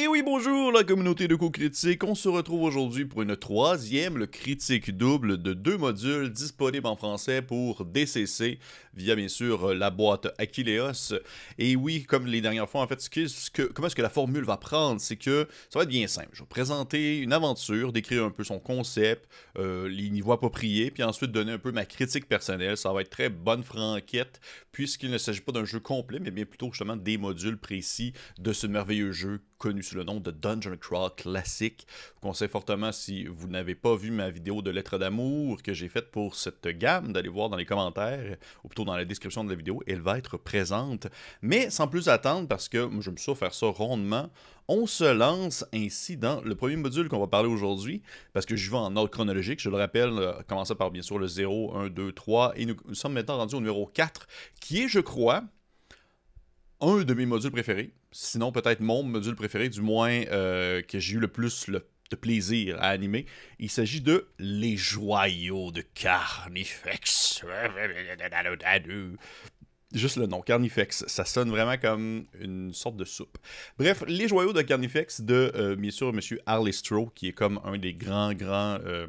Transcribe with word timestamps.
Et 0.00 0.06
oui, 0.06 0.22
bonjour 0.22 0.70
la 0.70 0.84
communauté 0.84 1.26
de 1.26 1.34
co-critiques. 1.34 2.04
On 2.04 2.14
se 2.14 2.28
retrouve 2.28 2.62
aujourd'hui 2.62 3.04
pour 3.04 3.22
une 3.22 3.36
troisième 3.36 4.28
critique 4.28 4.96
double 4.96 5.42
de 5.42 5.54
deux 5.54 5.76
modules 5.76 6.30
disponibles 6.30 6.86
en 6.86 6.94
français 6.94 7.42
pour 7.42 7.84
DCC 7.84 8.60
via 8.98 9.14
bien 9.14 9.28
sûr 9.28 9.74
la 9.74 9.90
boîte 9.90 10.28
Aquileos. 10.38 11.14
Et 11.56 11.76
oui, 11.76 12.04
comme 12.04 12.26
les 12.26 12.40
dernières 12.40 12.68
fois, 12.68 12.82
en 12.82 12.86
fait, 12.86 13.00
ce 13.00 13.50
que, 13.50 13.62
comment 13.62 13.86
est-ce 13.86 13.96
que 13.96 14.02
la 14.02 14.10
formule 14.10 14.44
va 14.44 14.56
prendre, 14.56 15.00
c'est 15.00 15.16
que 15.16 15.46
ça 15.70 15.78
va 15.78 15.84
être 15.84 15.88
bien 15.88 16.06
simple. 16.06 16.30
Je 16.32 16.42
vais 16.42 16.48
présenter 16.48 17.18
une 17.18 17.32
aventure, 17.32 17.92
décrire 17.92 18.24
un 18.24 18.30
peu 18.30 18.44
son 18.44 18.58
concept, 18.58 19.28
euh, 19.58 19.88
les 19.88 20.10
niveaux 20.10 20.32
appropriés, 20.32 20.90
puis 20.90 21.02
ensuite 21.02 21.32
donner 21.32 21.52
un 21.52 21.58
peu 21.58 21.72
ma 21.72 21.84
critique 21.84 22.28
personnelle. 22.28 22.76
Ça 22.76 22.92
va 22.92 23.00
être 23.02 23.10
très 23.10 23.28
bonne 23.28 23.62
franquette, 23.62 24.40
puisqu'il 24.72 25.10
ne 25.10 25.18
s'agit 25.18 25.40
pas 25.40 25.52
d'un 25.52 25.64
jeu 25.64 25.80
complet, 25.80 26.18
mais 26.20 26.30
bien 26.30 26.44
plutôt 26.44 26.70
justement 26.72 26.96
des 26.96 27.18
modules 27.18 27.58
précis 27.58 28.12
de 28.38 28.52
ce 28.52 28.66
merveilleux 28.66 29.12
jeu 29.12 29.40
connu 29.58 29.82
sous 29.82 29.96
le 29.96 30.04
nom 30.04 30.20
de 30.20 30.30
Dungeon 30.30 30.76
Crawl 30.80 31.10
classique. 31.16 31.86
Je 31.88 32.14
vous 32.14 32.20
conseille 32.20 32.48
fortement, 32.48 32.92
si 32.92 33.26
vous 33.26 33.48
n'avez 33.48 33.74
pas 33.74 33.96
vu 33.96 34.10
ma 34.10 34.30
vidéo 34.30 34.62
de 34.62 34.70
lettres 34.70 34.98
d'amour 34.98 35.62
que 35.62 35.74
j'ai 35.74 35.88
faite 35.88 36.10
pour 36.10 36.36
cette 36.36 36.66
gamme, 36.68 37.12
d'aller 37.12 37.28
voir 37.28 37.48
dans 37.48 37.56
les 37.56 37.66
commentaires, 37.66 38.36
ou 38.64 38.68
plutôt 38.68 38.84
dans 38.88 38.96
la 38.96 39.04
description 39.04 39.44
de 39.44 39.50
la 39.50 39.56
vidéo, 39.56 39.82
elle 39.86 40.00
va 40.00 40.18
être 40.18 40.36
présente. 40.36 41.06
Mais 41.42 41.70
sans 41.70 41.88
plus 41.88 42.08
attendre, 42.08 42.48
parce 42.48 42.68
que 42.68 42.88
je 43.00 43.10
me 43.10 43.16
suis 43.16 43.34
faire 43.34 43.54
ça 43.54 43.66
rondement, 43.66 44.30
on 44.68 44.86
se 44.86 45.04
lance 45.04 45.64
ainsi 45.72 46.16
dans 46.16 46.40
le 46.42 46.54
premier 46.54 46.76
module 46.76 47.08
qu'on 47.08 47.20
va 47.20 47.26
parler 47.26 47.48
aujourd'hui, 47.48 48.02
parce 48.32 48.44
que 48.44 48.56
je 48.56 48.70
vais 48.70 48.76
en 48.76 48.94
ordre 48.96 49.10
chronologique, 49.10 49.60
je 49.60 49.70
le 49.70 49.76
rappelle, 49.76 50.10
euh, 50.10 50.32
commençant 50.46 50.74
par 50.74 50.90
bien 50.90 51.02
sûr 51.02 51.18
le 51.18 51.26
0, 51.26 51.74
1, 51.74 51.88
2, 51.88 52.12
3, 52.12 52.52
et 52.56 52.66
nous, 52.66 52.76
sommes 52.92 53.14
maintenant 53.14 53.38
rendus 53.38 53.54
au 53.54 53.60
numéro 53.60 53.86
4, 53.86 54.26
qui 54.60 54.82
est, 54.82 54.88
je 54.88 55.00
crois, 55.00 55.44
un 56.80 57.02
de 57.02 57.14
mes 57.14 57.26
modules 57.26 57.50
préférés, 57.50 57.94
sinon 58.12 58.52
peut-être 58.52 58.80
mon 58.80 59.02
module 59.02 59.34
préféré, 59.34 59.68
du 59.68 59.80
moins 59.80 60.22
euh, 60.30 60.82
que 60.82 60.98
j'ai 60.98 61.14
eu 61.14 61.18
le 61.18 61.28
plus 61.28 61.68
de 62.10 62.16
plaisir 62.16 62.76
à 62.80 62.88
animer. 62.88 63.26
Il 63.58 63.70
s'agit 63.70 64.00
de 64.00 64.28
Les 64.38 64.76
Joyaux 64.76 65.70
de 65.70 65.82
Carnifex. 65.82 67.42
Juste 69.94 70.16
le 70.16 70.26
nom, 70.26 70.42
Carnifex, 70.42 71.04
ça 71.06 71.24
sonne 71.24 71.48
vraiment 71.48 71.78
comme 71.78 72.26
une 72.38 72.74
sorte 72.74 72.96
de 72.96 73.06
soupe. 73.06 73.38
Bref, 73.78 74.04
les 74.06 74.28
joyaux 74.28 74.52
de 74.52 74.60
Carnifex 74.60 75.22
de, 75.22 75.50
euh, 75.54 75.76
bien 75.76 75.90
sûr, 75.90 76.10
M. 76.10 76.20
Arlistro, 76.44 77.06
qui 77.14 77.28
est 77.28 77.32
comme 77.32 77.58
un 77.64 77.78
des 77.78 77.94
grands, 77.94 78.34
grands 78.34 78.78
euh, 78.84 79.06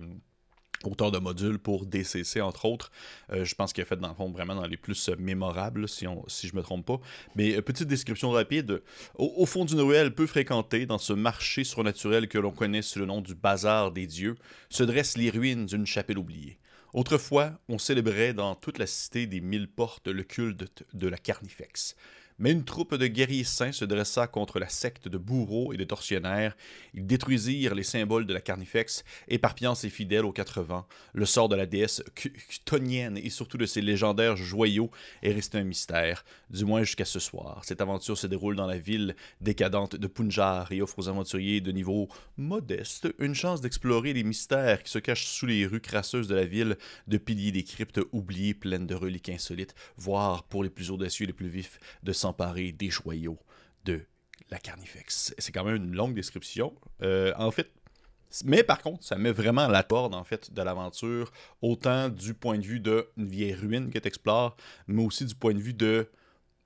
auteur 0.84 1.12
de 1.12 1.20
modules 1.20 1.60
pour 1.60 1.86
DCC, 1.86 2.42
entre 2.42 2.66
autres. 2.66 2.92
Euh, 3.32 3.46
je 3.46 3.56
pense 3.56 3.74
qu'il 3.74 3.82
a 3.82 3.86
fait, 3.86 3.98
dans 3.98 4.10
le 4.10 4.14
fond, 4.14 4.30
vraiment 4.32 4.56
dans 4.56 4.66
les 4.66 4.78
plus 4.78 5.10
mémorables, 5.18 5.88
si, 5.88 6.06
je 6.06 6.56
me 6.56 6.62
trompe 6.62 6.86
pas. 6.86 7.00
Mais 7.36 7.56
euh, 7.56 7.62
petite 7.62 7.88
description 7.88 8.32
rapide. 8.32 8.82
Au, 9.16 9.46
fond 9.46 9.66
du 9.66 9.76
Noël 9.76 10.14
peu 10.14 10.28
fréquenté, 10.28 10.86
dans 10.86 10.98
ce 10.98 11.14
marché 11.14 11.64
surnaturel 11.64 12.28
que 12.28 12.38
l'on 12.38 12.52
connaît 12.52 12.82
sous 12.82 13.00
le 13.00 13.06
nom 13.06 13.22
du 13.22 13.36
Bazar 13.36 13.92
des 13.92 14.08
Dieux, 14.08 14.36
se 14.70 14.84
dressent 14.84 15.18
les 15.18 15.30
ruines 15.30 15.66
d'une 15.66 15.86
chapelle 15.86 16.18
oubliée. 16.18 16.60
Autrefois, 16.94 17.52
on 17.68 17.78
célébrait 17.78 18.34
dans 18.34 18.56
toute 18.56 18.80
la 18.80 18.88
cité 18.88 19.28
des 19.28 19.42
mille 19.42 19.68
portes 19.68 20.08
le 20.08 20.24
culte 20.24 20.84
de 20.94 21.08
la 21.08 21.18
Carnifex. 21.18 21.96
Mais 22.40 22.54
une 22.54 22.64
troupe 22.64 22.96
de 22.96 23.06
guerriers 23.08 23.44
saints 23.44 23.74
se 23.74 23.84
dressa 23.84 24.26
contre 24.26 24.60
la 24.60 24.70
secte 24.70 25.10
de 25.10 25.18
bourreaux 25.18 25.74
et 25.74 25.78
de 25.78 25.84
tortionnaires. 25.84 26.56
Ils 26.94 27.06
détruisirent 27.06 27.76
les 27.76 27.84
symboles 27.84 28.26
de 28.26 28.34
la 28.34 28.40
carnifex, 28.40 29.04
éparpillant 29.28 29.76
ses 29.76 29.90
fidèles 29.90 30.24
aux 30.24 30.32
quatre 30.32 30.62
vents. 30.62 30.88
Le 31.14 31.26
sort 31.26 31.50
de 31.50 31.58
la 31.58 31.66
déesse 31.66 32.02
Chtonienne 32.16 33.18
et 33.18 33.30
surtout 33.30 33.58
de 33.58 33.66
ses 33.66 33.82
légendaires 33.82 34.38
joyaux 34.38 34.90
est 35.22 35.34
resté 35.34 35.58
un 35.58 35.66
mystère, 35.66 36.24
du 36.50 36.64
moins 36.64 36.84
jusqu'à 36.84 37.04
ce 37.04 37.20
soir. 37.20 37.62
Cette 37.66 37.82
aventure 37.82 38.18
se 38.18 38.28
déroule 38.28 38.56
dans 38.56 38.68
la 38.68 38.78
ville 38.78 39.18
décadente 39.42 39.98
de 39.98 40.08
Punjar 40.08 40.72
et 40.72 40.82
offre 40.82 41.00
aux 41.00 41.10
aventuriers 41.10 41.60
de 41.60 41.74
niveau 41.74 42.08
modeste 42.38 43.14
une 43.20 43.36
chance 43.36 43.60
d'explorer 43.60 44.14
les 44.14 44.24
mystères 44.24 44.82
qui 44.84 44.92
se 44.92 45.00
cachent 45.00 45.28
sous 45.28 45.46
les 45.46 45.66
rues 45.66 45.82
crasseuses 45.82 46.30
de 46.30 46.36
la 46.36 46.46
ville, 46.46 46.78
de 47.08 47.18
piliers 47.18 47.52
des 47.52 47.64
cryptes 47.64 48.00
oubliées 48.14 48.54
pleines 48.54 48.88
de 48.88 48.96
reliques 48.96 49.28
insolites, 49.28 49.76
voire 49.98 50.44
pour 50.44 50.64
les 50.64 50.70
plus 50.70 50.90
audacieux 50.90 51.26
et 51.26 51.28
les 51.28 51.34
plus 51.34 51.50
vifs 51.50 51.80
de 52.04 52.14
sang 52.14 52.29
des 52.32 52.90
joyaux 52.90 53.40
de 53.86 54.02
la 54.50 54.58
Carnifex. 54.58 55.34
C'est 55.38 55.52
quand 55.52 55.64
même 55.64 55.76
une 55.76 55.96
longue 55.96 56.14
description. 56.14 56.74
Euh, 57.02 57.34
en 57.38 57.52
fait, 57.52 57.72
mais 58.46 58.64
par 58.64 58.82
contre, 58.82 59.04
ça 59.04 59.18
met 59.18 59.32
vraiment 59.32 59.68
la 59.68 59.84
corde 59.84 60.14
en 60.14 60.24
fait 60.24 60.54
de 60.54 60.62
l'aventure, 60.62 61.32
autant 61.62 62.10
du 62.10 62.34
point 62.34 62.58
de 62.58 62.66
vue 62.66 62.80
d'une 62.80 63.04
vieille 63.18 63.56
ruine 63.56 63.90
que 63.90 64.00
tu 64.00 64.08
explores, 64.08 64.56
mais 64.88 65.04
aussi 65.04 65.26
du 65.26 65.36
point 65.36 65.54
de 65.54 65.60
vue 65.60 65.74
de 65.74 66.10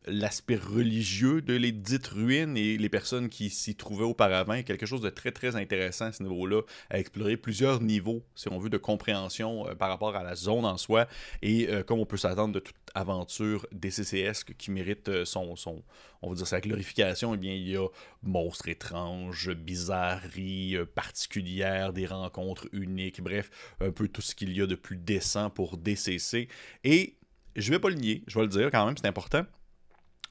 l'aspect 0.05 0.55
religieux 0.55 1.41
de 1.41 1.53
les 1.53 1.71
dites 1.71 2.07
ruines 2.07 2.57
et 2.57 2.77
les 2.77 2.89
personnes 2.89 3.29
qui 3.29 3.49
s'y 3.49 3.75
trouvaient 3.75 4.03
auparavant. 4.03 4.61
Quelque 4.63 4.85
chose 4.85 5.01
de 5.01 5.09
très 5.09 5.31
très 5.31 5.55
intéressant 5.55 6.05
à 6.05 6.11
ce 6.11 6.23
niveau-là, 6.23 6.61
à 6.89 6.99
explorer 6.99 7.37
plusieurs 7.37 7.81
niveaux, 7.81 8.23
si 8.35 8.49
on 8.49 8.59
veut, 8.59 8.69
de 8.69 8.77
compréhension 8.77 9.67
euh, 9.67 9.75
par 9.75 9.89
rapport 9.89 10.15
à 10.15 10.23
la 10.23 10.35
zone 10.35 10.65
en 10.65 10.77
soi 10.77 11.07
et 11.41 11.69
euh, 11.69 11.83
comme 11.83 11.99
on 11.99 12.05
peut 12.05 12.17
s'attendre 12.17 12.53
de 12.53 12.59
toute 12.59 12.75
aventure 12.95 13.65
DCCS 13.71 14.43
qui 14.57 14.71
mérite 14.71 15.09
euh, 15.09 15.25
son, 15.25 15.55
son, 15.55 15.83
on 16.21 16.29
va 16.29 16.35
dire 16.35 16.47
sa 16.47 16.61
glorification, 16.61 17.33
eh 17.33 17.37
bien 17.37 17.53
il 17.53 17.69
y 17.69 17.77
a 17.77 17.87
monstres 18.21 18.67
étranges, 18.69 19.51
bizarreries 19.53 20.77
particulières, 20.95 21.93
des 21.93 22.05
rencontres 22.05 22.67
uniques, 22.71 23.21
bref, 23.21 23.49
un 23.79 23.91
peu 23.91 24.07
tout 24.07 24.21
ce 24.21 24.35
qu'il 24.35 24.55
y 24.55 24.61
a 24.61 24.67
de 24.67 24.75
plus 24.75 24.97
décent 24.97 25.49
pour 25.49 25.77
DCC. 25.77 26.47
Et 26.83 27.17
je 27.55 27.71
vais 27.71 27.79
pas 27.79 27.89
le 27.89 27.95
nier, 27.95 28.23
je 28.27 28.37
vais 28.37 28.45
le 28.45 28.49
dire 28.49 28.71
quand 28.71 28.85
même, 28.85 28.97
c'est 28.97 29.07
important 29.07 29.45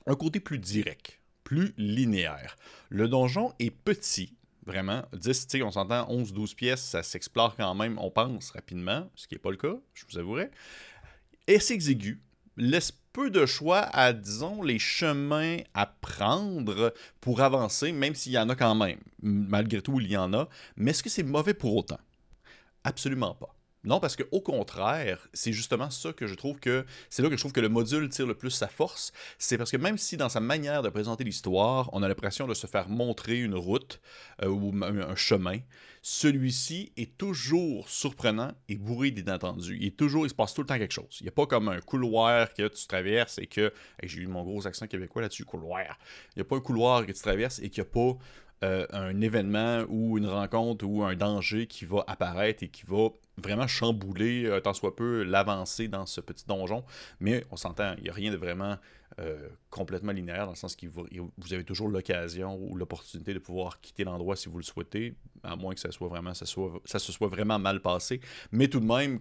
un 0.07 0.15
côté 0.15 0.41
plus 0.41 0.59
direct, 0.59 1.21
plus 1.45 1.75
linéaire. 1.77 2.57
Le 2.89 3.09
donjon 3.09 3.53
est 3.59 3.71
petit, 3.71 4.35
vraiment. 4.67 5.03
10, 5.13 5.49
on 5.63 5.71
s'entend 5.71 6.09
11-12 6.09 6.55
pièces, 6.55 6.83
ça 6.83 7.03
s'explore 7.03 7.57
quand 7.57 7.75
même, 7.75 7.99
on 7.99 8.11
pense, 8.11 8.51
rapidement, 8.51 9.09
ce 9.15 9.27
qui 9.27 9.35
n'est 9.35 9.41
pas 9.41 9.51
le 9.51 9.57
cas, 9.57 9.77
je 9.95 10.05
vous 10.09 10.19
avouerai. 10.19 10.51
Et 11.47 11.59
exigu, 11.71 12.21
laisse 12.57 12.93
peu 13.13 13.31
de 13.31 13.47
choix 13.47 13.81
à, 13.81 14.13
disons, 14.13 14.63
les 14.63 14.79
chemins 14.79 15.59
à 15.75 15.87
prendre 15.87 16.95
pour 17.21 17.41
avancer, 17.41 17.93
même 17.93 18.15
s'il 18.15 18.33
y 18.33 18.39
en 18.39 18.49
a 18.49 18.55
quand 18.55 18.75
même. 18.75 19.01
Malgré 19.21 19.83
tout, 19.83 20.01
il 20.01 20.11
y 20.11 20.17
en 20.17 20.33
a. 20.33 20.49
Mais 20.77 20.93
est-ce 20.93 21.03
que 21.03 21.11
c'est 21.11 21.23
mauvais 21.23 21.55
pour 21.55 21.77
autant? 21.77 22.01
Absolument 22.85 23.35
pas. 23.35 23.55
Non, 23.85 23.99
parce 23.99 24.15
que 24.15 24.23
au 24.31 24.41
contraire, 24.41 25.27
c'est 25.33 25.53
justement 25.53 25.91
ça 25.91 26.13
que 26.13 26.29
je 26.29 26.35
trouve 26.35 26.61
que 26.61 26.87
c'est 27.11 27.21
là 27.23 27.29
que 27.29 27.37
je 27.37 27.41
trouve 27.41 27.53
que 27.53 27.61
le 27.61 27.69
module 27.69 28.09
tire 28.09 28.27
le 28.27 28.35
plus 28.35 28.51
sa 28.51 28.69
force. 28.69 29.13
C'est 29.39 29.59
parce 29.59 29.73
que 29.73 29.77
même 29.77 29.99
si 29.99 30.17
dans 30.17 30.29
sa 30.29 30.39
manière 30.39 30.83
de 30.83 30.89
présenter 30.89 31.25
l'histoire, 31.25 31.91
on 31.93 32.03
a 32.05 32.09
l'impression 32.09 32.47
de 32.47 32.55
se 32.55 32.69
faire 32.69 32.89
montrer 32.89 33.41
une 33.41 33.57
route 33.57 34.01
euh, 34.43 34.49
ou 34.49 34.73
un 34.85 35.17
chemin, 35.17 35.59
celui-ci 36.03 36.93
est 36.97 37.17
toujours 37.17 37.89
surprenant 37.89 38.53
et 38.69 38.77
bourré 38.77 39.11
d'inattendus. 39.11 39.79
Il 39.81 39.87
est 39.87 39.97
toujours, 39.97 40.27
il 40.27 40.31
se 40.31 40.35
passe 40.35 40.53
tout 40.55 40.63
le 40.63 40.67
temps 40.67 40.79
quelque 40.79 40.93
chose. 40.93 41.19
Il 41.21 41.25
n'y 41.25 41.29
a 41.29 41.33
pas 41.33 41.47
comme 41.47 41.69
un 41.69 41.81
couloir 41.81 42.53
que 42.55 42.69
tu 42.69 42.87
traverses 42.87 43.39
et 43.39 43.47
que 43.47 43.73
j'ai 44.03 44.21
eu 44.21 44.27
mon 44.27 44.43
gros 44.43 44.67
accent 44.67 44.87
québécois 44.87 45.23
là-dessus, 45.23 45.45
couloir. 45.45 45.99
Il 46.35 46.39
n'y 46.39 46.43
a 46.43 46.45
pas 46.45 46.57
un 46.57 46.61
couloir 46.61 47.07
que 47.07 47.13
tu 47.13 47.21
traverses 47.21 47.61
et 47.61 47.71
qu'il 47.71 47.83
n'y 47.83 47.89
a 47.89 47.93
pas 47.93 48.19
euh, 48.63 48.87
un 48.93 49.21
événement 49.21 49.85
ou 49.89 50.19
une 50.19 50.27
rencontre 50.27 50.85
ou 50.87 51.03
un 51.03 51.17
danger 51.17 51.67
qui 51.67 51.85
va 51.85 52.05
apparaître 52.07 52.63
et 52.63 52.69
qui 52.69 52.85
va 52.87 53.09
vraiment 53.37 53.67
chambouler 53.67 54.45
euh, 54.45 54.61
tant 54.61 54.73
soit 54.73 54.95
peu 54.95 55.25
l'avancée 55.25 55.89
dans 55.89 56.07
ce 56.07 56.21
petit 56.21 56.47
donjon. 56.47 56.85
Mais 57.19 57.45
on 57.51 57.57
s'entend, 57.57 57.95
il 57.99 58.05
n'y 58.05 58.11
a 58.11 58.13
rien 58.13 58.31
de 58.31 58.37
vraiment 58.37 58.77
euh, 59.19 59.49
complètement 59.69 60.13
linéaire 60.13 60.45
dans 60.45 60.53
le 60.53 60.57
sens 60.57 60.75
que 60.75 60.87
vous, 60.87 61.07
avez 61.53 61.65
toujours 61.65 61.89
l'occasion 61.89 62.57
ou 62.57 62.77
l'opportunité 62.77 63.35
de 63.35 63.39
pouvoir 63.39 63.81
quitter 63.81 64.05
l'endroit 64.05 64.37
si 64.37 64.49
vous 64.49 64.59
le 64.59 64.65
souhaitez, 64.65 65.17
à 65.43 65.57
moins 65.57 65.75
que 65.75 65.81
ça 65.81 65.91
soit 65.91 66.09
vraiment 66.09 66.33
ça, 66.33 66.47
se 66.47 67.13
soit 67.13 67.29
vraiment 67.29 67.59
mal 67.59 67.83
passé. 67.83 68.21
Mais 68.53 68.69
tout 68.69 68.81
de 68.81 68.87
même, 68.87 69.19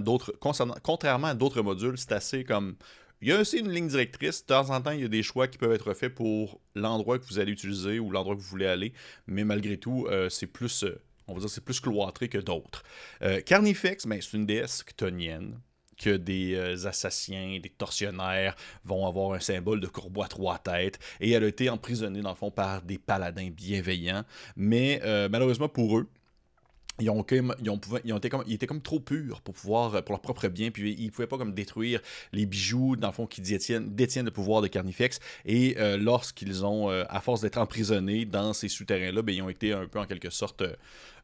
d'autres, 0.00 0.32
contrairement 0.40 1.26
à 1.26 1.34
d'autres 1.34 1.60
modules, 1.60 1.98
c'est 1.98 2.12
assez 2.12 2.44
comme 2.44 2.76
il 3.22 3.28
y 3.28 3.32
a 3.32 3.40
aussi 3.40 3.58
une 3.58 3.70
ligne 3.70 3.88
directrice. 3.88 4.42
De 4.42 4.46
temps 4.46 4.70
en 4.70 4.80
temps, 4.80 4.90
il 4.90 5.00
y 5.00 5.04
a 5.04 5.08
des 5.08 5.22
choix 5.22 5.48
qui 5.48 5.58
peuvent 5.58 5.72
être 5.72 5.94
faits 5.94 6.14
pour 6.14 6.60
l'endroit 6.74 7.18
que 7.18 7.24
vous 7.24 7.38
allez 7.38 7.52
utiliser 7.52 7.98
ou 7.98 8.10
l'endroit 8.10 8.34
que 8.34 8.40
vous 8.40 8.48
voulez 8.48 8.66
aller. 8.66 8.92
Mais 9.26 9.44
malgré 9.44 9.78
tout, 9.78 10.06
euh, 10.10 10.28
c'est 10.28 10.46
plus, 10.46 10.84
euh, 10.84 11.00
on 11.26 11.34
va 11.34 11.40
dire, 11.40 11.48
c'est 11.48 11.64
plus 11.64 11.80
cloîtré 11.80 12.28
que 12.28 12.38
d'autres. 12.38 12.82
Euh, 13.22 13.40
Carnifex, 13.40 14.06
ben, 14.06 14.20
c'est 14.20 14.36
une 14.36 14.46
déesse 14.46 14.82
ctonienne 14.82 15.58
que 15.98 16.14
des 16.14 16.86
assassins, 16.86 17.58
des 17.62 17.70
tortionnaires 17.70 18.54
vont 18.84 19.06
avoir 19.06 19.32
un 19.32 19.40
symbole 19.40 19.80
de 19.80 19.86
courbois 19.86 20.26
à 20.26 20.28
trois 20.28 20.58
têtes. 20.58 20.98
Et 21.20 21.30
elle 21.30 21.42
a 21.42 21.46
été 21.46 21.70
emprisonnée, 21.70 22.20
dans 22.20 22.28
le 22.28 22.36
fond, 22.36 22.50
par 22.50 22.82
des 22.82 22.98
paladins 22.98 23.48
bienveillants. 23.48 24.22
Mais 24.56 25.00
malheureusement 25.30 25.70
pour 25.70 25.96
eux, 25.96 26.06
ils 26.98 28.54
étaient 28.54 28.66
comme 28.66 28.80
trop 28.80 29.00
purs 29.00 29.40
pour 29.42 29.54
pouvoir 29.54 30.02
pour 30.04 30.12
leur 30.12 30.20
propre 30.20 30.48
bien 30.48 30.70
puis 30.70 30.94
ils 30.98 31.10
pouvaient 31.10 31.26
pas 31.26 31.38
comme 31.38 31.54
détruire 31.54 32.00
les 32.32 32.46
bijoux 32.46 32.96
dans 32.96 33.08
le 33.08 33.12
fond 33.12 33.26
qui 33.26 33.40
détiennent, 33.40 33.94
détiennent 33.94 34.24
le 34.24 34.30
pouvoir 34.30 34.62
de 34.62 34.68
Carnifex. 34.68 35.18
Et 35.44 35.76
euh, 35.78 35.96
lorsqu'ils 35.96 36.64
ont 36.64 36.90
euh, 36.90 37.04
à 37.08 37.20
force 37.20 37.40
d'être 37.40 37.58
emprisonnés 37.58 38.24
dans 38.24 38.52
ces 38.52 38.68
souterrains 38.68 39.12
là 39.12 39.22
ben, 39.22 39.34
ils 39.34 39.42
ont 39.42 39.48
été 39.48 39.72
un 39.72 39.86
peu 39.86 39.98
en 39.98 40.06
quelque 40.06 40.30
sorte 40.30 40.62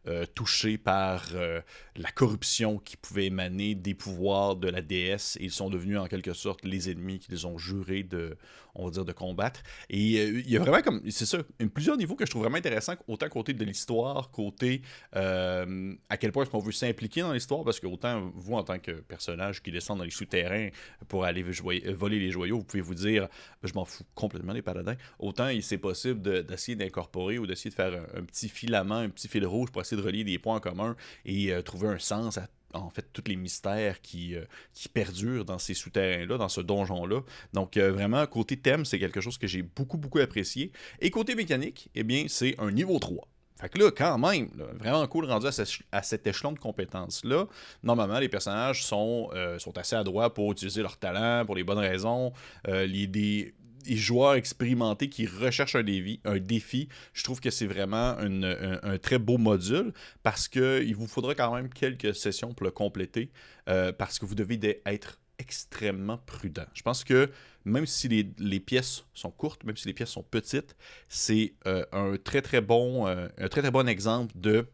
euh, 0.08 0.26
touchés 0.34 0.78
par 0.78 1.26
euh, 1.34 1.60
la 1.94 2.10
corruption 2.10 2.78
qui 2.78 2.96
pouvait 2.96 3.26
émaner 3.26 3.76
des 3.76 3.94
pouvoirs 3.94 4.56
de 4.56 4.68
la 4.68 4.82
déesse 4.82 5.38
ils 5.40 5.52
sont 5.52 5.70
devenus 5.70 5.96
en 5.96 6.06
quelque 6.06 6.32
sorte 6.32 6.64
les 6.64 6.90
ennemis 6.90 7.20
qu'ils 7.20 7.46
ont 7.46 7.56
juré 7.56 8.02
de, 8.02 8.36
on 8.74 8.86
va 8.86 8.90
dire, 8.90 9.04
de 9.04 9.12
combattre. 9.12 9.62
Et 9.90 10.18
euh, 10.18 10.40
il 10.40 10.50
y 10.50 10.56
a 10.56 10.60
vraiment 10.60 10.82
comme, 10.82 11.08
c'est 11.08 11.24
ça, 11.24 11.38
plusieurs 11.72 11.96
niveaux 11.96 12.16
que 12.16 12.26
je 12.26 12.30
trouve 12.32 12.42
vraiment 12.42 12.56
intéressants, 12.56 12.94
autant 13.06 13.28
côté 13.28 13.52
de 13.52 13.64
l'histoire, 13.64 14.32
côté 14.32 14.82
à 15.12 16.16
quel 16.18 16.32
point 16.32 16.42
est-ce 16.42 16.50
qu'on 16.50 16.58
veut 16.58 16.72
s'impliquer 16.72 17.20
dans 17.20 17.32
l'histoire, 17.32 17.62
parce 17.62 17.78
que 17.78 17.86
autant 17.86 18.32
vous 18.34 18.54
en 18.54 18.64
tant 18.64 18.80
que 18.80 18.90
personnage 18.90 19.62
qui 19.62 19.70
descend 19.70 19.98
dans 19.98 20.04
les 20.04 20.10
souterrains 20.10 20.70
pour 21.06 21.24
aller 21.24 21.44
voler 21.44 22.18
les 22.18 22.30
joyaux, 22.32 22.58
vous 22.58 22.64
pouvez 22.64 22.82
vous 22.82 22.96
dire, 22.96 23.28
je 23.62 23.72
m'en 23.74 23.84
fous 23.84 24.04
complètement 24.16 24.52
des 24.52 24.62
paladins. 24.62 24.96
Autant 25.20 25.48
c'est 25.60 25.78
possible 25.78 26.44
d'essayer 26.44 26.74
d'incorporer 26.74 27.38
ou 27.38 27.46
d'essayer 27.46 27.70
de 27.70 27.76
faire 27.76 27.92
un, 27.92 28.18
un, 28.18 28.24
petit 28.24 28.48
filament, 28.48 28.96
un 28.96 29.08
petit 29.08 29.28
fil 29.28 29.46
rouge 29.46 29.70
pour 29.70 29.80
essayer 29.80 29.91
de 29.96 30.02
relier 30.02 30.24
des 30.24 30.38
points 30.38 30.56
en 30.56 30.60
commun 30.60 30.96
et 31.24 31.52
euh, 31.52 31.62
trouver 31.62 31.88
un 31.88 31.98
sens 31.98 32.38
à 32.38 32.48
en 32.74 32.88
fait 32.88 33.06
tous 33.12 33.24
les 33.26 33.36
mystères 33.36 34.00
qui, 34.00 34.34
euh, 34.34 34.44
qui 34.72 34.88
perdurent 34.88 35.44
dans 35.44 35.58
ces 35.58 35.74
souterrains-là, 35.74 36.38
dans 36.38 36.48
ce 36.48 36.62
donjon-là. 36.62 37.20
Donc 37.52 37.76
euh, 37.76 37.92
vraiment, 37.92 38.26
côté 38.26 38.56
thème, 38.56 38.86
c'est 38.86 38.98
quelque 38.98 39.20
chose 39.20 39.36
que 39.36 39.46
j'ai 39.46 39.60
beaucoup, 39.60 39.98
beaucoup 39.98 40.20
apprécié. 40.20 40.72
Et 41.00 41.10
côté 41.10 41.34
mécanique, 41.34 41.90
eh 41.94 42.02
bien, 42.02 42.24
c'est 42.28 42.58
un 42.58 42.70
niveau 42.70 42.98
3. 42.98 43.28
Fait 43.60 43.68
que 43.68 43.78
là, 43.78 43.90
quand 43.90 44.16
même, 44.18 44.48
vraiment 44.80 45.06
cool 45.06 45.26
rendu 45.26 45.46
à, 45.46 46.02
cet 46.02 46.26
échelon 46.26 46.52
de 46.52 46.58
compétences-là. 46.58 47.46
Normalement, 47.82 48.18
les 48.18 48.28
personnages 48.28 48.82
sont, 48.82 49.30
sont 49.58 49.78
assez 49.78 49.94
adroits 49.94 50.34
pour 50.34 50.50
utiliser 50.50 50.82
leur 50.82 50.96
talent, 50.96 51.44
pour 51.46 51.54
les 51.54 51.62
bonnes 51.62 51.78
raisons. 51.78 52.32
les, 52.66 53.54
les 53.86 53.96
joueurs 53.96 54.34
expérimentés 54.34 55.08
qui 55.08 55.26
recherchent 55.26 55.76
un 55.76 55.82
défi, 55.82 56.20
un 56.24 56.38
défi 56.38 56.88
je 57.12 57.24
trouve 57.24 57.40
que 57.40 57.50
c'est 57.50 57.66
vraiment 57.66 58.16
un, 58.18 58.98
très 58.98 59.18
beau 59.18 59.38
module 59.38 59.92
parce 60.22 60.48
qu'il 60.48 60.94
vous 60.96 61.06
faudra 61.06 61.34
quand 61.34 61.54
même 61.54 61.68
quelques 61.68 62.14
sessions 62.14 62.54
pour 62.54 62.64
le 62.64 62.70
compléter 62.70 63.30
euh, 63.68 63.92
parce 63.92 64.18
que 64.18 64.26
vous 64.26 64.34
devez 64.34 64.82
être 64.86 65.18
extrêmement 65.38 66.18
prudent. 66.18 66.66
Je 66.74 66.82
pense 66.82 67.04
que 67.04 67.30
même 67.64 67.86
si 67.86 68.08
les, 68.08 68.60
pièces 68.60 69.04
sont 69.14 69.30
courtes, 69.30 69.64
même 69.64 69.76
si 69.76 69.88
les 69.88 69.94
pièces 69.94 70.10
sont 70.10 70.22
petites, 70.22 70.76
c'est 71.08 71.54
euh, 71.66 71.84
un 71.92 72.16
très 72.16 72.42
très 72.42 72.60
bon 72.60 73.06
euh, 73.06 73.28
un 73.38 73.48
très 73.48 73.62
très 73.62 73.70
bon 73.70 73.88
exemple 73.88 74.32
de 74.36 74.66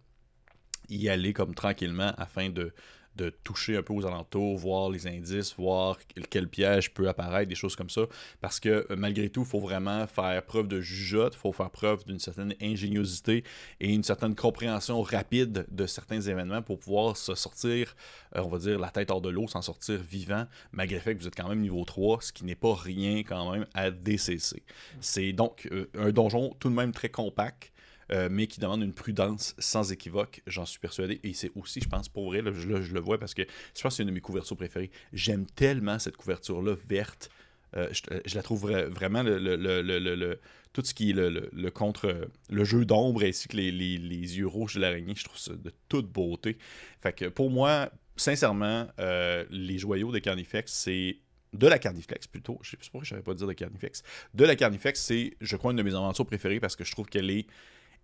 y 0.89 1.09
aller 1.09 1.33
comme 1.33 1.55
tranquillement 1.55 2.13
afin 2.17 2.49
de 2.49 2.73
de 3.19 3.31
toucher 3.45 3.77
un 3.77 3.83
peu 3.83 3.93
aux 3.93 4.07
alentours, 4.07 4.57
voir 4.57 4.89
les 4.91 5.07
indices, 5.07 5.55
voir 5.57 5.99
quel 6.31 6.49
piège 6.49 6.95
peut 6.95 7.09
apparaître, 7.09 7.49
des 7.49 7.55
choses 7.55 7.77
comme 7.77 7.91
ça. 7.91 8.03
Parce 8.41 8.61
que 8.61 8.87
euh, 8.91 8.97
malgré 8.97 9.29
tout, 9.29 9.43
il 9.43 9.47
faut 9.47 9.61
vraiment 9.61 10.07
faire 10.07 10.43
preuve 10.45 10.69
de 10.69 10.81
jugeote, 10.81 11.35
il 11.35 11.39
faut 11.39 11.53
faire 11.53 11.71
preuve 11.71 12.05
d'une 12.05 12.21
certaine 12.21 12.55
ingéniosité 12.63 13.45
et 13.81 13.93
une 13.93 14.05
certaine 14.05 14.35
compréhension 14.35 15.03
rapide 15.03 15.67
de 15.71 15.87
certains 15.87 16.21
événements 16.21 16.63
pour 16.63 16.79
pouvoir 16.79 17.17
se 17.17 17.35
sortir, 17.35 17.95
euh, 18.37 18.43
on 18.43 18.49
va 18.49 18.59
dire, 18.59 18.79
la 18.79 18.91
tête 18.91 19.11
hors 19.11 19.21
de 19.21 19.29
l'eau, 19.29 19.49
s'en 19.49 19.63
sortir 19.63 20.01
vivant, 20.01 20.47
malgré 20.73 20.97
le 20.97 21.03
fait 21.03 21.15
que 21.15 21.21
vous 21.21 21.29
êtes 21.29 21.37
quand 21.37 21.49
même 21.49 21.61
niveau 21.61 21.85
3, 21.85 22.19
ce 22.21 22.33
qui 22.33 22.45
n'est 22.45 22.55
pas 22.55 22.75
rien 22.75 23.23
quand 23.25 23.53
même 23.53 23.67
à 23.75 23.91
DCC. 23.91 24.63
C'est 25.01 25.33
donc 25.33 25.69
euh, 25.73 25.91
un 25.99 26.13
donjon 26.13 26.55
tout 26.61 26.71
de 26.71 26.75
même 26.75 26.93
très 26.93 27.09
compact. 27.09 27.73
Euh, 28.11 28.29
mais 28.31 28.47
qui 28.47 28.59
demande 28.59 28.83
une 28.83 28.95
prudence 28.95 29.55
sans 29.59 29.93
équivoque, 29.93 30.41
j'en 30.47 30.65
suis 30.65 30.79
persuadé. 30.79 31.21
Et 31.25 31.35
c'est 31.35 31.51
aussi, 31.55 31.81
je 31.83 31.89
pense, 31.89 32.09
pour 32.09 32.27
vrai, 32.27 32.43
je, 32.55 32.69
le 32.69 33.01
vois 33.01 33.19
parce 33.19 33.35
que 33.35 33.43
je 33.43 33.83
pense 33.83 33.93
que 33.93 33.97
c'est 33.97 34.03
une 34.03 34.09
de 34.09 34.15
mes 34.15 34.21
couvertures 34.21 34.57
préférées. 34.57 34.91
J'aime 35.13 35.45
tellement 35.45 35.99
cette 35.99 36.17
couverture-là 36.17 36.75
verte. 36.89 37.31
Euh, 37.77 37.93
je, 38.25 38.35
la 38.35 38.43
trouve 38.43 38.71
vraiment 38.71 39.23
le, 39.23 40.39
tout 40.73 40.83
ce 40.83 40.95
qui 40.95 41.11
est 41.11 41.13
le, 41.13 41.71
contre 41.71 42.31
le 42.49 42.65
jeu 42.65 42.87
d'ombre 42.87 43.25
ainsi 43.25 43.47
que 43.47 43.59
les, 43.59 43.69
yeux 43.71 44.47
rouges 44.47 44.77
de 44.77 44.81
l'araignée, 44.81 45.15
je 45.15 45.25
trouve 45.25 45.39
ça 45.39 45.53
de 45.53 45.73
toute 45.91 46.11
beauté. 46.11 46.57
Fait 47.03 47.13
que 47.13 47.27
pour 47.27 47.51
moi, 47.51 47.91
sincèrement, 48.17 48.89
euh, 49.01 49.45
les 49.51 49.77
joyaux 49.77 50.13
de 50.13 50.19
Carnifex, 50.19 50.73
c'est 50.73 51.19
de 51.53 51.67
la 51.67 51.79
Carnifex 51.79 52.27
plutôt. 52.27 52.59
Je 52.63 52.71
sais 52.71 52.77
pas 52.79 52.85
pourquoi 52.91 53.05
je 53.05 53.11
savais 53.11 53.23
pas 53.23 53.35
dire 53.35 53.47
de 53.47 53.53
Carnifex. 53.53 54.03
De 54.33 54.45
la 54.45 54.57
Carnifex, 54.57 54.99
c'est, 55.01 55.37
je 55.43 55.57
crois, 55.57 55.73
une 55.73 55.79
de 55.79 55.83
mes 55.83 55.95
aventures 55.95 56.27
préférées 56.27 56.61
parce 56.61 56.75
que 56.75 56.85
je 56.85 56.93
trouve 56.93 57.07
qu'elle 57.07 57.31
est 57.31 57.47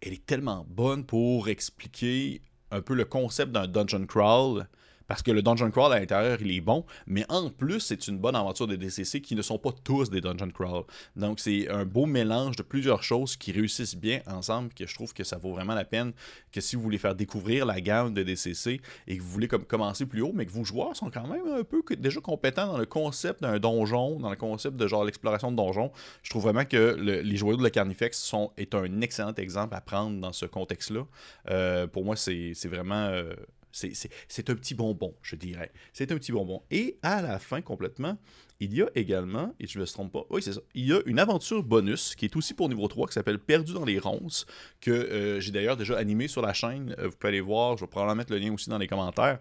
elle 0.01 0.13
est 0.13 0.27
tellement 0.27 0.67
bonne 0.69 1.05
pour 1.05 1.49
expliquer 1.49 2.43
un 2.71 2.83
peu 2.83 2.95
le 2.95 3.05
concept 3.05 3.53
d'un 3.53 3.67
dungeon 3.67 4.07
crawl 4.07 4.69
parce 5.07 5.23
que 5.23 5.31
le 5.31 5.43
dungeon 5.43 5.71
crawl 5.71 5.93
à 5.93 5.99
l'intérieur, 5.99 6.39
il 6.41 6.51
est 6.51 6.61
bon, 6.61 6.85
mais 7.07 7.25
en 7.29 7.51
plus, 7.51 7.81
c'est 7.81 8.09
une 8.09 8.19
bonne 8.19 8.37
aventure 8.37 8.67
de 8.67 8.77
DCC 8.77 9.21
qui 9.21 9.35
ne 9.35 9.43
sont 9.43 9.59
pas 9.59 9.71
tous 9.85 10.11
des 10.11 10.21
dungeon 10.21 10.51
crawl. 10.51 10.85
Donc, 11.17 11.41
c'est 11.41 11.69
un 11.69 11.85
beau 11.85 12.07
mélange 12.07 12.57
de 12.57 12.63
plusieurs 12.63 13.03
choses 13.03 13.37
qui 13.37 13.53
réussissent 13.53 13.97
bien 13.97 14.21
ensemble, 14.27 14.73
que 14.73 14.87
je 14.87 14.95
trouve 14.95 15.13
que 15.13 15.25
ça 15.25 15.37
vaut 15.37 15.53
vraiment 15.53 15.75
la 15.75 15.85
peine, 15.85 16.13
que 16.53 16.61
si 16.61 16.77
vous 16.77 16.83
voulez 16.83 16.99
faire 16.99 17.15
découvrir 17.15 17.67
la 17.67 17.81
gamme 17.81 18.15
de 18.15 18.23
DCC 18.23 18.81
et 19.07 19.17
que 19.17 19.23
vous 19.23 19.29
voulez 19.29 19.49
comme 19.49 19.65
commencer 19.65 20.07
plus 20.07 20.23
haut, 20.23 20.33
mais 20.35 20.47
que 20.47 20.53
vos 20.53 20.65
joueurs 20.65 20.97
sont 20.97 21.11
quand 21.11 21.27
même 21.27 21.47
un 21.49 21.65
peu 21.65 21.83
déjà 21.97 22.21
compétents 22.21 22.67
dans 22.67 22.79
le 22.79 22.87
concept 22.87 23.43
d'un 23.43 23.59
donjon, 23.59 24.19
dans 24.19 24.31
le 24.31 24.37
concept 24.37 24.77
de 24.77 24.87
genre 24.87 25.05
l'exploration 25.05 25.51
de 25.51 25.57
donjon, 25.57 25.91
je 26.23 26.31
trouve 26.31 26.45
vraiment 26.45 26.65
que 26.65 26.95
les 26.99 27.37
joueurs 27.37 27.59
de 27.59 27.63
la 27.63 27.71
Carnifex 27.71 28.19
sont, 28.19 28.53
est 28.57 28.75
un 28.75 29.01
excellent 29.01 29.35
exemple 29.35 29.75
à 29.75 29.81
prendre 29.81 30.21
dans 30.21 30.33
ce 30.33 30.47
contexte-là. 30.47 31.07
Euh, 31.51 31.87
pour 31.87 32.05
moi, 32.05 32.17
c'est 32.17 32.55
vraiment... 32.67 33.07
Euh, 33.07 33.35
c'est 33.75 34.51
un 34.51 34.55
petit 34.55 34.75
bonbon, 34.75 35.15
je 35.23 35.37
dirais. 35.37 35.73
C'est 35.93 36.13
un 36.13 36.17
petit 36.17 36.33
bonbon. 36.33 36.63
Et 36.71 36.99
à 37.03 37.21
la 37.23 37.39
fin, 37.39 37.61
complètement, 37.61 38.17
il 38.61 38.73
y 38.73 38.83
a 38.83 38.87
également, 38.95 39.53
et 39.59 39.67
je 39.67 39.79
ne 39.79 39.83
me 39.85 39.89
trompe 39.89 40.13
pas, 40.13 40.25
oui, 40.31 40.43
c'est 40.43 40.53
ça, 40.53 40.61
il 40.75 40.87
y 40.87 40.93
a 40.93 41.01
une 41.07 41.19
aventure 41.19 41.63
bonus 41.63 42.15
qui 42.15 42.25
est 42.25 42.37
aussi 42.37 42.55
pour 42.55 42.69
niveau 42.69 42.87
3 42.87 43.09
qui 43.09 43.15
s'appelle 43.15 43.39
Perdu 43.39 43.73
dans 43.73 43.85
les 43.85 43.99
ronces, 43.99 44.47
que 44.81 44.91
euh, 44.91 45.41
j'ai 45.41 45.51
d'ailleurs 45.51 45.77
déjà 45.77 45.97
animé 45.99 46.29
sur 46.29 46.41
la 46.41 46.53
chaîne. 46.53 46.95
Euh, 46.99 47.09
vous 47.09 47.17
pouvez 47.17 47.29
aller 47.29 47.41
voir, 47.41 47.77
je 47.77 47.85
vais 47.85 47.89
probablement 47.89 48.17
mettre 48.17 48.33
le 48.33 48.39
lien 48.39 48.53
aussi 48.53 48.71
dans 48.71 48.79
les 48.79 48.87
commentaires, 48.87 49.41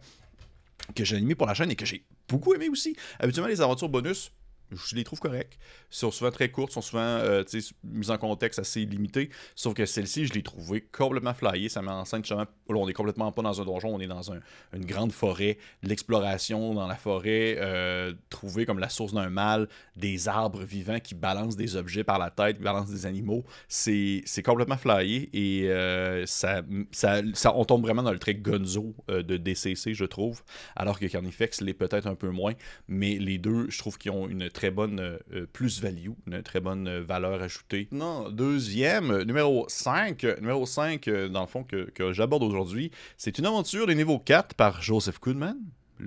que 0.95 1.05
j'ai 1.05 1.15
animé 1.15 1.35
pour 1.35 1.47
la 1.47 1.53
chaîne 1.53 1.71
et 1.71 1.75
que 1.75 1.85
j'ai 1.85 2.03
beaucoup 2.27 2.53
aimé 2.55 2.69
aussi. 2.69 2.95
Habituellement, 3.19 3.49
les 3.49 3.61
aventures 3.61 3.89
bonus, 3.89 4.31
je 4.75 4.95
les 4.95 5.03
trouve 5.03 5.19
corrects. 5.19 5.57
Ils 5.91 5.95
sont 5.95 6.11
souvent 6.11 6.31
très 6.31 6.49
courtes, 6.49 6.71
sont 6.71 6.81
souvent 6.81 7.01
euh, 7.01 7.43
mises 7.83 8.11
en 8.11 8.17
contexte 8.17 8.59
assez 8.59 8.85
limité. 8.85 9.29
Sauf 9.55 9.73
que 9.73 9.85
celle-ci, 9.85 10.25
je 10.25 10.33
l'ai 10.33 10.43
trouvée 10.43 10.81
complètement 10.81 11.33
flyée. 11.33 11.69
Ça 11.69 11.81
met 11.81 11.91
en 11.91 12.05
scène 12.05 12.23
justement. 12.23 12.45
On 12.69 12.87
est 12.87 12.93
complètement 12.93 13.31
pas 13.31 13.41
dans 13.41 13.61
un 13.61 13.65
donjon, 13.65 13.93
on 13.93 13.99
est 13.99 14.07
dans 14.07 14.31
une 14.31 14.85
grande 14.85 15.11
forêt, 15.11 15.57
l'exploration 15.83 16.73
dans 16.73 16.87
la 16.87 16.95
forêt, 16.95 17.55
euh, 17.59 18.13
trouver 18.29 18.65
comme 18.65 18.79
la 18.79 18.89
source 18.89 19.13
d'un 19.13 19.29
mal, 19.29 19.69
des 19.95 20.27
arbres 20.27 20.63
vivants 20.63 20.99
qui 20.99 21.13
balancent 21.13 21.55
des 21.55 21.75
objets 21.75 22.03
par 22.03 22.17
la 22.19 22.31
tête, 22.31 22.57
qui 22.57 22.63
balancent 22.63 22.89
des 22.89 23.05
animaux. 23.05 23.43
C'est 23.67 24.23
complètement 24.43 24.77
flyé 24.77 25.29
et 25.33 25.69
euh, 25.69 26.25
ça, 26.25 26.63
ça, 26.91 27.21
on 27.55 27.65
tombe 27.65 27.83
vraiment 27.83 28.03
dans 28.03 28.11
le 28.11 28.19
trait 28.19 28.35
gonzo 28.35 28.95
de 29.07 29.37
DCC, 29.37 29.93
je 29.93 30.05
trouve. 30.05 30.41
Alors 30.75 30.99
que 30.99 31.05
Carnifex 31.05 31.61
l'est 31.61 31.73
peut-être 31.73 32.07
un 32.07 32.15
peu 32.15 32.29
moins. 32.29 32.53
Mais 32.87 33.17
les 33.17 33.37
deux, 33.37 33.69
je 33.69 33.77
trouve 33.77 33.97
qu'ils 33.97 34.11
ont 34.11 34.27
une 34.27 34.49
très 34.49 34.62
bonne 34.71 34.99
euh, 34.99 35.17
euh, 35.33 35.45
plus-value, 35.51 36.11
une 36.27 36.41
très 36.43 36.59
bonne 36.59 36.87
euh, 36.87 37.01
valeur 37.03 37.41
ajoutée. 37.41 37.87
Non, 37.91 38.29
deuxième, 38.29 39.23
numéro 39.23 39.65
5, 39.67 40.23
numéro 40.41 40.65
5, 40.65 41.09
dans 41.29 41.41
le 41.41 41.47
fond, 41.47 41.63
que, 41.63 41.91
j'aborde 42.11 42.43
aujourd'hui, 42.43 42.91
c'est 43.17 43.37
une 43.37 43.45
aventure 43.45 43.87
de 43.87 43.93
niveau 43.93 44.19
4 44.19 44.55
par 44.55 44.81
Joseph 44.81 45.19
Goodman 45.19 45.57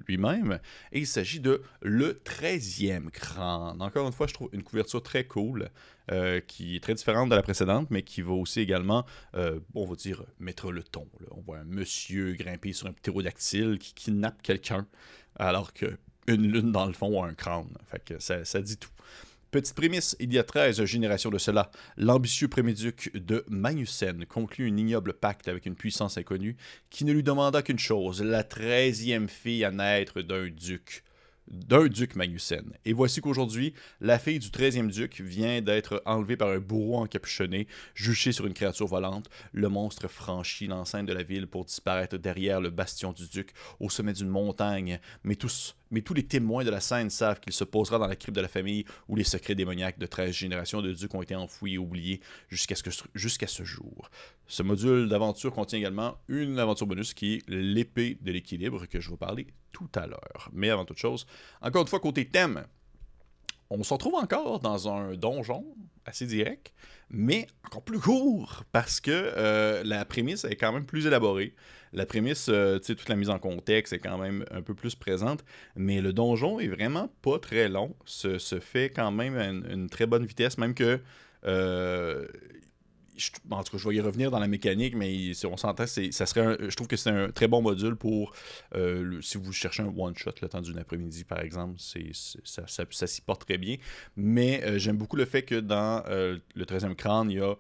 lui-même. 0.09 0.59
Et 0.93 0.99
il 0.99 1.07
s'agit 1.07 1.41
de 1.41 1.63
Le 1.81 2.21
13e 2.25 3.09
cran. 3.11 3.79
Encore 3.81 4.07
une 4.07 4.13
fois, 4.13 4.27
je 4.27 4.35
trouve 4.35 4.51
une 4.53 4.63
couverture 4.63 5.03
très 5.03 5.25
cool, 5.25 5.71
qui 6.49 6.77
est 6.77 6.81
très 6.81 6.93
différente 6.93 7.31
de 7.31 7.35
la 7.35 7.43
précédente, 7.43 7.89
mais 7.91 8.03
qui 8.03 8.21
va 8.21 8.33
aussi 8.33 8.61
également, 8.61 9.07
on 9.33 9.85
va 9.87 9.95
dire, 9.95 10.25
mettre 10.39 10.71
le 10.71 10.83
ton. 10.83 11.09
On 11.31 11.41
voit 11.41 11.59
un 11.59 11.65
monsieur 11.65 12.35
grimper 12.35 12.73
sur 12.75 12.89
un 12.89 12.93
ptérodactyle 12.93 13.79
qui 13.79 13.95
kidnappe 13.95 14.43
quelqu'un, 14.43 14.87
alors 15.39 15.73
que 15.73 15.97
une 16.27 16.51
lune 16.51 16.73
dans 16.73 16.87
le 16.87 16.93
fond 16.93 17.09
ou 17.09 17.23
un 17.23 17.35
crâne. 17.35 17.69
Fait 17.87 18.17
ça, 18.19 18.61
dit 18.61 18.77
tout. 18.77 18.91
Petite 19.51 19.75
prémisse, 19.75 20.17
il 20.19 20.35
y 20.35 20.39
a 20.39 20.45
13 20.45 20.85
générations 20.85 21.31
de 21.31 21.39
cela, 21.39 21.71
l'ambitieux 21.97 22.49
préméduc 22.49 23.11
de 23.15 23.45
Magnussen 23.49 24.27
conclut 24.27 24.69
un 24.69 24.77
ignoble 24.77 25.15
pacte 25.15 25.49
avec 25.49 25.67
une 25.67 25.77
puissance 25.77 26.19
inconnue 26.19 26.57
qui 26.91 27.05
ne 27.05 27.13
lui 27.13 27.23
demanda 27.23 27.63
qu'une 27.63 27.79
chose, 27.79 28.23
la 28.23 28.43
treizième 28.43 29.29
fille 29.29 29.65
à 29.65 29.71
naître 29.71 30.21
d'un 30.21 30.49
duc 30.49 31.05
d'un 31.49 31.87
duc 31.87 32.17
Magnussen. 32.17 32.73
Et 32.85 32.93
voici 32.93 33.21
qu'aujourd'hui, 33.21 33.75
la 34.01 34.19
fille 34.19 34.39
du 34.39 34.49
13e 34.49 34.91
duc 34.91 35.21
vient 35.21 35.61
d'être 35.61 36.03
enlevée 36.07 36.37
par 36.37 36.49
un 36.49 36.59
bourreau 36.59 36.99
encapuchonné, 36.99 37.67
juché 37.95 38.33
sur 38.33 38.47
une 38.47 38.55
créature 38.55 38.87
volante. 38.87 39.31
Le 39.53 39.69
monstre 39.69 40.09
franchit 40.09 40.67
l'enceinte 40.67 41.07
de 41.07 41.13
la 41.13 41.23
ville 41.23 41.47
pour 41.47 41.65
disparaître 41.65 42.17
derrière 42.17 42.61
le 42.61 42.71
bastion 42.71 43.13
du 43.13 43.29
duc, 43.29 43.51
au 43.81 43.91
sommet 43.91 44.13
d'une 44.13 44.29
montagne. 44.29 45.01
Mais 45.25 45.37
tous, 45.37 45.77
mais 45.91 46.03
tous 46.03 46.15
les 46.15 46.25
témoins 46.25 46.65
de 46.65 46.71
la 46.71 46.81
scène 46.81 47.11
savent 47.11 47.41
qu'il 47.41 47.53
se 47.53 47.65
posera 47.65 47.99
dans 47.99 48.07
la 48.07 48.17
crypte 48.17 48.37
de 48.37 48.41
la 48.41 48.49
famille 48.49 48.85
où 49.09 49.17
les 49.17 49.25
secrets 49.25 49.55
démoniaques 49.55 49.99
de 49.99 50.07
13 50.07 50.33
générations 50.33 50.83
de 50.83 50.93
ducs 50.93 51.15
ont 51.15 51.23
été 51.23 51.35
enfouis 51.35 51.75
et 51.75 51.79
oubliés 51.79 52.21
jusqu'à 52.49 52.75
ce, 52.75 53.47
ce 53.47 53.65
jour. 53.65 54.11
Ce 54.49 54.63
module 54.63 55.09
d'aventure 55.09 55.53
contient 55.53 55.79
également 55.79 56.19
une 56.29 56.59
aventure 56.59 56.87
bonus 56.87 57.15
qui 57.15 57.35
est 57.35 57.43
l'épée 57.49 58.19
de 58.21 58.33
l'équilibre 58.33 58.87
que 58.87 59.01
je 59.01 59.09
vous 59.09 59.17
parler 59.17 59.47
tout 59.73 59.89
à 59.95 60.07
l'heure. 60.07 60.51
Mais 60.53 60.71
avant 60.71 60.85
toute 60.85 60.99
chose, 60.99 61.27
encore 61.61 61.83
une 61.83 61.89
fois, 61.89 62.01
côté 62.01 62.27
thème, 62.27 62.65
on 63.71 63.83
se 63.83 63.93
retrouve 63.93 64.15
encore 64.15 64.61
dans 64.61 64.89
un 64.89 65.15
donjon 65.15 65.65
assez 66.05 66.27
direct, 66.27 66.73
mais 67.11 67.47
encore 67.65 67.83
plus 67.83 67.99
court, 67.99 68.63
parce 68.73 69.01
que 69.01 69.11
euh, 69.11 69.83
la 69.85 70.05
prémisse 70.05 70.45
est 70.45 70.57
quand 70.57 70.73
même 70.73 70.87
plus 70.87 71.07
élaborée. 71.07 71.55
La 71.93 72.07
prémisse, 72.07 72.49
euh, 72.49 72.79
tu 72.79 72.87
sais, 72.87 72.95
toute 72.95 73.09
la 73.09 73.17
mise 73.17 73.31
en 73.31 73.39
contexte 73.39 73.93
est 73.93 73.99
quand 73.99 74.19
même 74.19 74.45
un 74.51 74.63
peu 74.63 74.75
plus 74.75 74.95
présente, 74.95 75.45
mais 75.75 76.01
le 76.01 76.13
donjon 76.13 76.61
est 76.61 76.69
vraiment 76.69 77.09
pas 77.23 77.39
très 77.39 77.69
long, 77.69 77.97
se, 78.05 78.39
fait 78.61 78.91
quand 78.91 79.11
même 79.11 79.37
à 79.37 79.47
une, 79.47 79.67
une 79.69 79.91
très 79.91 80.07
bonne 80.07 80.27
vitesse, 80.27 80.59
même 80.59 80.75
que 80.75 81.01
euh, 81.45 82.27
en 83.51 83.63
tout 83.63 83.73
cas, 83.73 83.79
je 83.79 83.89
vais 83.89 83.95
y 83.97 84.01
revenir 84.01 84.31
dans 84.31 84.39
la 84.39 84.49
mécanique, 84.49 84.95
mais 84.95 85.35
si 85.35 85.47
on 85.47 85.57
s'entend, 85.57 85.87
ça 85.87 86.27
serait 86.27 86.57
je 86.61 86.75
trouve 86.75 86.89
que 86.89 86.97
c'est 86.97 87.11
un 87.11 87.31
très 87.31 87.49
bon 87.49 87.63
module 87.63 87.97
pour 87.97 88.33
euh, 88.75 89.21
si 89.23 89.39
vous 89.39 89.53
cherchez 89.53 89.83
un 89.83 89.93
one-shot 89.97 90.33
le 90.43 90.49
temps 90.49 90.61
d'une 90.61 90.79
après-midi, 90.79 91.25
par 91.25 91.41
exemple, 91.41 91.79
ça, 91.79 93.07
s'y 93.07 93.21
porte 93.23 93.47
très 93.47 93.59
bien. 93.59 93.77
Mais 94.17 94.63
euh, 94.65 94.79
j'aime 94.79 94.97
beaucoup 94.97 95.17
le 95.17 95.25
fait 95.25 95.43
que 95.43 95.57
dans 95.57 96.03
euh, 96.09 96.39
le 96.55 96.65
13e 96.65 96.95
crâne, 96.95 97.31
il 97.31 97.39
y 97.39 97.41
a 97.41 97.55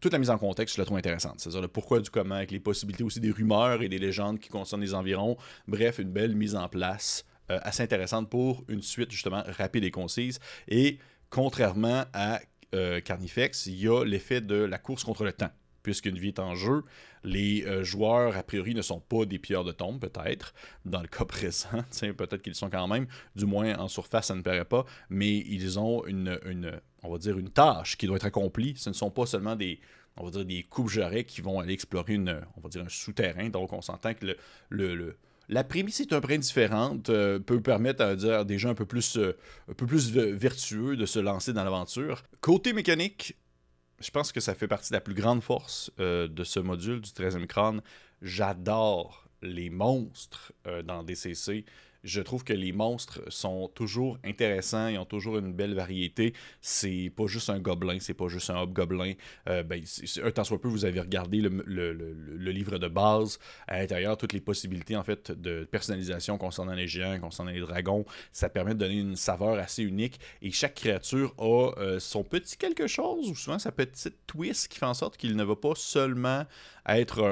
toute 0.00 0.12
la 0.12 0.18
mise 0.18 0.30
en 0.30 0.38
contexte, 0.38 0.76
je 0.76 0.80
la 0.80 0.84
trouve 0.84 0.98
intéressante. 0.98 1.40
C'est-à-dire 1.40 1.62
le 1.62 1.68
pourquoi 1.68 2.00
du 2.00 2.10
comment, 2.10 2.34
avec 2.34 2.50
les 2.50 2.60
possibilités 2.60 3.04
aussi 3.04 3.20
des 3.20 3.30
rumeurs 3.30 3.82
et 3.82 3.88
des 3.88 3.98
légendes 3.98 4.38
qui 4.38 4.48
concernent 4.48 4.82
les 4.82 4.94
environs. 4.94 5.36
Bref, 5.68 5.98
une 5.98 6.10
belle 6.10 6.34
mise 6.34 6.56
en 6.56 6.68
place 6.68 7.24
assez 7.48 7.82
intéressante 7.82 8.30
pour 8.30 8.64
une 8.68 8.80
suite 8.80 9.10
justement 9.10 9.42
rapide 9.46 9.84
et 9.84 9.90
concise. 9.90 10.40
Et 10.66 10.98
contrairement 11.34 12.04
à 12.12 12.40
euh, 12.74 13.00
Carnifex, 13.00 13.66
il 13.66 13.80
y 13.80 13.88
a 13.88 14.04
l'effet 14.04 14.40
de 14.40 14.56
la 14.56 14.78
course 14.78 15.04
contre 15.04 15.24
le 15.24 15.32
temps. 15.32 15.50
Puisqu'une 15.82 16.18
vie 16.18 16.28
est 16.28 16.38
en 16.38 16.54
jeu, 16.54 16.82
les 17.24 17.64
euh, 17.66 17.84
joueurs, 17.84 18.36
a 18.38 18.42
priori, 18.42 18.74
ne 18.74 18.80
sont 18.80 19.00
pas 19.00 19.26
des 19.26 19.38
pilleurs 19.38 19.64
de 19.64 19.72
tombes, 19.72 20.00
peut-être, 20.00 20.54
dans 20.86 21.02
le 21.02 21.08
cas 21.08 21.24
présent. 21.26 21.84
peut-être 22.00 22.40
qu'ils 22.40 22.54
sont 22.54 22.70
quand 22.70 22.88
même, 22.88 23.06
du 23.36 23.44
moins 23.44 23.78
en 23.78 23.88
surface, 23.88 24.28
ça 24.28 24.34
ne 24.34 24.42
paraît 24.42 24.64
pas, 24.64 24.86
mais 25.10 25.36
ils 25.36 25.78
ont 25.78 26.04
une, 26.06 26.38
tâche 27.52 27.98
qui 27.98 28.06
doit 28.06 28.16
être 28.16 28.24
accomplie. 28.24 28.74
Ce 28.76 28.88
ne 28.88 28.94
sont 28.94 29.10
pas 29.10 29.26
seulement 29.26 29.56
des, 29.56 29.78
on 30.16 30.24
va 30.24 30.30
dire, 30.30 30.44
des 30.46 30.62
coupes 30.62 30.88
jarrets 30.88 31.24
qui 31.24 31.42
vont 31.42 31.60
aller 31.60 31.74
explorer 31.74 32.14
une, 32.14 32.40
on 32.56 32.62
va 32.62 32.70
dire, 32.70 32.82
un 32.82 32.88
souterrain. 32.88 33.50
Donc, 33.50 33.74
on 33.74 33.82
s'entend 33.82 34.14
que 34.14 34.24
le, 34.70 34.94
le 34.94 35.16
la 35.48 35.64
prémisse 35.64 36.00
est 36.00 36.12
un 36.12 36.20
brin 36.20 36.38
différente, 36.38 37.10
euh, 37.10 37.38
peut 37.38 37.60
permettre 37.60 38.02
à 38.02 38.16
dire, 38.16 38.44
des 38.44 38.58
gens 38.58 38.70
un 38.70 38.74
peu 38.74 38.86
plus, 38.86 39.16
euh, 39.16 39.36
un 39.68 39.74
peu 39.74 39.86
plus 39.86 40.10
vertueux 40.10 40.96
de 40.96 41.06
se 41.06 41.18
lancer 41.18 41.52
dans 41.52 41.64
l'aventure. 41.64 42.22
Côté 42.40 42.72
mécanique, 42.72 43.36
je 44.00 44.10
pense 44.10 44.32
que 44.32 44.40
ça 44.40 44.54
fait 44.54 44.68
partie 44.68 44.90
de 44.90 44.96
la 44.96 45.00
plus 45.00 45.14
grande 45.14 45.42
force 45.42 45.90
euh, 46.00 46.28
de 46.28 46.44
ce 46.44 46.60
module 46.60 47.00
du 47.00 47.10
13e 47.10 47.46
crâne. 47.46 47.82
J'adore 48.22 49.28
les 49.42 49.68
monstres 49.68 50.52
dans 50.84 51.02
DCC 51.02 51.66
je 52.04 52.20
trouve 52.20 52.44
que 52.44 52.52
les 52.52 52.72
monstres 52.72 53.20
sont 53.28 53.68
toujours 53.74 54.18
intéressants, 54.24 54.88
ils 54.88 54.98
ont 54.98 55.06
toujours 55.06 55.38
une 55.38 55.52
belle 55.52 55.74
variété. 55.74 56.34
C'est 56.60 57.10
pas 57.16 57.26
juste 57.26 57.50
un 57.50 57.58
gobelin, 57.58 57.96
c'est 58.00 58.14
pas 58.14 58.28
juste 58.28 58.50
un 58.50 58.60
hobgoblin. 58.60 59.14
Euh, 59.48 59.62
ben, 59.62 59.82
un 60.22 60.30
temps 60.30 60.44
soit 60.44 60.60
peu, 60.60 60.68
vous 60.68 60.84
avez 60.84 61.00
regardé 61.00 61.40
le, 61.40 61.52
livre 62.50 62.78
de 62.78 62.88
base. 62.88 63.38
À 63.66 63.78
l'intérieur, 63.78 64.16
toutes 64.16 64.34
les 64.34 64.40
possibilités 64.40 64.96
en 64.96 65.02
fait 65.02 65.32
de 65.32 65.64
personnalisation 65.64 66.38
concernant 66.38 66.74
les 66.74 66.86
géants, 66.86 67.18
concernant 67.18 67.50
les 67.50 67.60
dragons, 67.60 68.04
ça 68.32 68.48
permet 68.48 68.74
de 68.74 68.80
donner 68.80 68.98
une 68.98 69.16
saveur 69.16 69.58
assez 69.58 69.82
unique. 69.82 70.20
Et 70.42 70.52
chaque 70.52 70.74
créature 70.74 71.34
a 71.38 71.72
euh, 71.78 71.98
son 71.98 72.22
petit 72.22 72.56
quelque 72.56 72.86
chose, 72.86 73.30
ou 73.30 73.34
souvent 73.34 73.58
sa 73.58 73.72
petite 73.72 74.26
twist 74.26 74.68
qui 74.68 74.78
fait 74.78 74.86
en 74.86 74.94
sorte 74.94 75.16
qu'il 75.16 75.34
ne 75.36 75.44
va 75.44 75.56
pas 75.56 75.72
seulement 75.74 76.44
être 76.86 77.22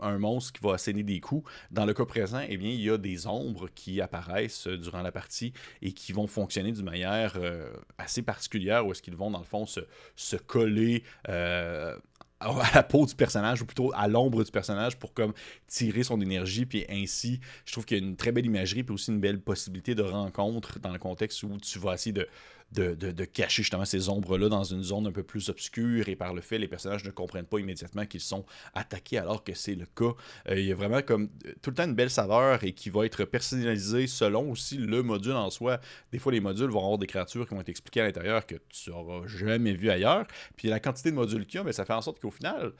un, 0.00 0.18
monstre 0.18 0.52
qui 0.52 0.66
va 0.66 0.74
asséner 0.74 1.02
des 1.02 1.20
coups. 1.20 1.50
Dans 1.70 1.84
le 1.84 1.94
cas 1.94 2.04
présent, 2.04 2.42
eh 2.48 2.56
bien, 2.56 2.70
il 2.70 2.80
y 2.80 2.90
a 2.90 2.98
des 2.98 3.26
ombres 3.26 3.68
qui 3.74 4.00
apparaissent 4.00 4.66
durant 4.66 5.02
la 5.02 5.12
partie 5.12 5.52
et 5.82 5.92
qui 5.92 6.12
vont 6.12 6.26
fonctionner 6.26 6.72
d'une 6.72 6.84
manière 6.84 7.34
euh, 7.36 7.70
assez 7.98 8.22
particulière 8.22 8.86
où 8.86 8.92
est-ce 8.92 9.02
qu'ils 9.02 9.16
vont, 9.16 9.30
dans 9.30 9.38
le 9.38 9.44
fond, 9.44 9.66
se, 9.66 10.36
coller 10.36 11.02
euh, 11.28 11.96
à 12.40 12.74
la 12.74 12.82
peau 12.82 13.06
du 13.06 13.14
personnage 13.14 13.62
ou 13.62 13.66
plutôt 13.66 13.92
à 13.94 14.08
l'ombre 14.08 14.44
du 14.44 14.50
personnage 14.50 14.98
pour 14.98 15.14
comme 15.14 15.32
tirer 15.66 16.02
son 16.02 16.20
énergie 16.20 16.66
puis 16.66 16.84
ainsi 16.90 17.40
je 17.64 17.72
trouve 17.72 17.86
qu'il 17.86 17.98
y 17.98 18.00
a 18.00 18.04
une 18.04 18.16
très 18.16 18.30
belle 18.30 18.44
imagerie 18.44 18.82
puis 18.82 18.92
aussi 18.92 19.10
une 19.10 19.20
belle 19.20 19.40
possibilité 19.40 19.94
de 19.94 20.02
rencontre 20.02 20.78
dans 20.78 20.92
le 20.92 20.98
contexte 20.98 21.42
où 21.42 21.56
tu 21.56 21.78
vas 21.78 21.94
essayer 21.94 22.12
de 22.12 22.28
de, 22.72 23.24
cacher 23.24 23.62
justement 23.62 23.84
ces 23.84 24.08
ombres-là 24.08 24.48
dans 24.48 24.64
une 24.64 24.82
zone 24.82 25.06
un 25.06 25.12
peu 25.12 25.22
plus 25.22 25.48
obscure 25.48 26.08
et 26.08 26.16
par 26.16 26.34
le 26.34 26.40
fait, 26.40 26.58
les 26.58 26.68
personnages 26.68 27.04
ne 27.04 27.10
comprennent 27.10 27.46
pas 27.46 27.58
immédiatement 27.58 28.06
qu'ils 28.06 28.20
sont 28.20 28.44
attaqués 28.74 29.18
alors 29.18 29.44
que 29.44 29.54
c'est 29.54 29.74
le 29.74 29.86
cas. 29.86 30.14
Euh, 30.48 30.58
il 30.58 30.66
y 30.66 30.72
a 30.72 30.74
vraiment 30.74 31.02
comme 31.02 31.30
euh, 31.46 31.52
tout 31.62 31.70
le 31.70 31.76
temps 31.76 31.84
une 31.84 31.94
belle 31.94 32.10
saveur 32.10 32.64
et 32.64 32.72
qui 32.72 32.90
va 32.90 33.06
être 33.06 33.24
personnalisée 33.24 34.06
selon 34.06 34.50
aussi 34.50 34.76
le 34.76 35.02
module 35.02 35.32
en 35.32 35.50
soi. 35.50 35.80
Des 36.12 36.18
fois, 36.18 36.32
les 36.32 36.40
modules 36.40 36.70
vont 36.70 36.80
avoir 36.80 36.98
des 36.98 37.06
créatures 37.06 37.48
qui 37.48 37.54
vont 37.54 37.60
être 37.60 37.68
expliquées 37.68 38.00
à 38.00 38.04
l'intérieur 38.04 38.46
que 38.46 38.56
tu 38.68 38.90
n'auras 38.90 39.26
jamais 39.26 39.72
vu 39.72 39.90
ailleurs. 39.90 40.26
Puis 40.56 40.68
la 40.68 40.80
quantité 40.80 41.10
de 41.10 41.16
modules 41.16 41.46
qu'il 41.46 41.58
y 41.58 41.60
a, 41.60 41.64
mais 41.64 41.72
ça 41.72 41.84
fait 41.84 41.94
en 41.94 42.02
sorte 42.02 42.20
qu'au 42.20 42.30
final, 42.30 42.72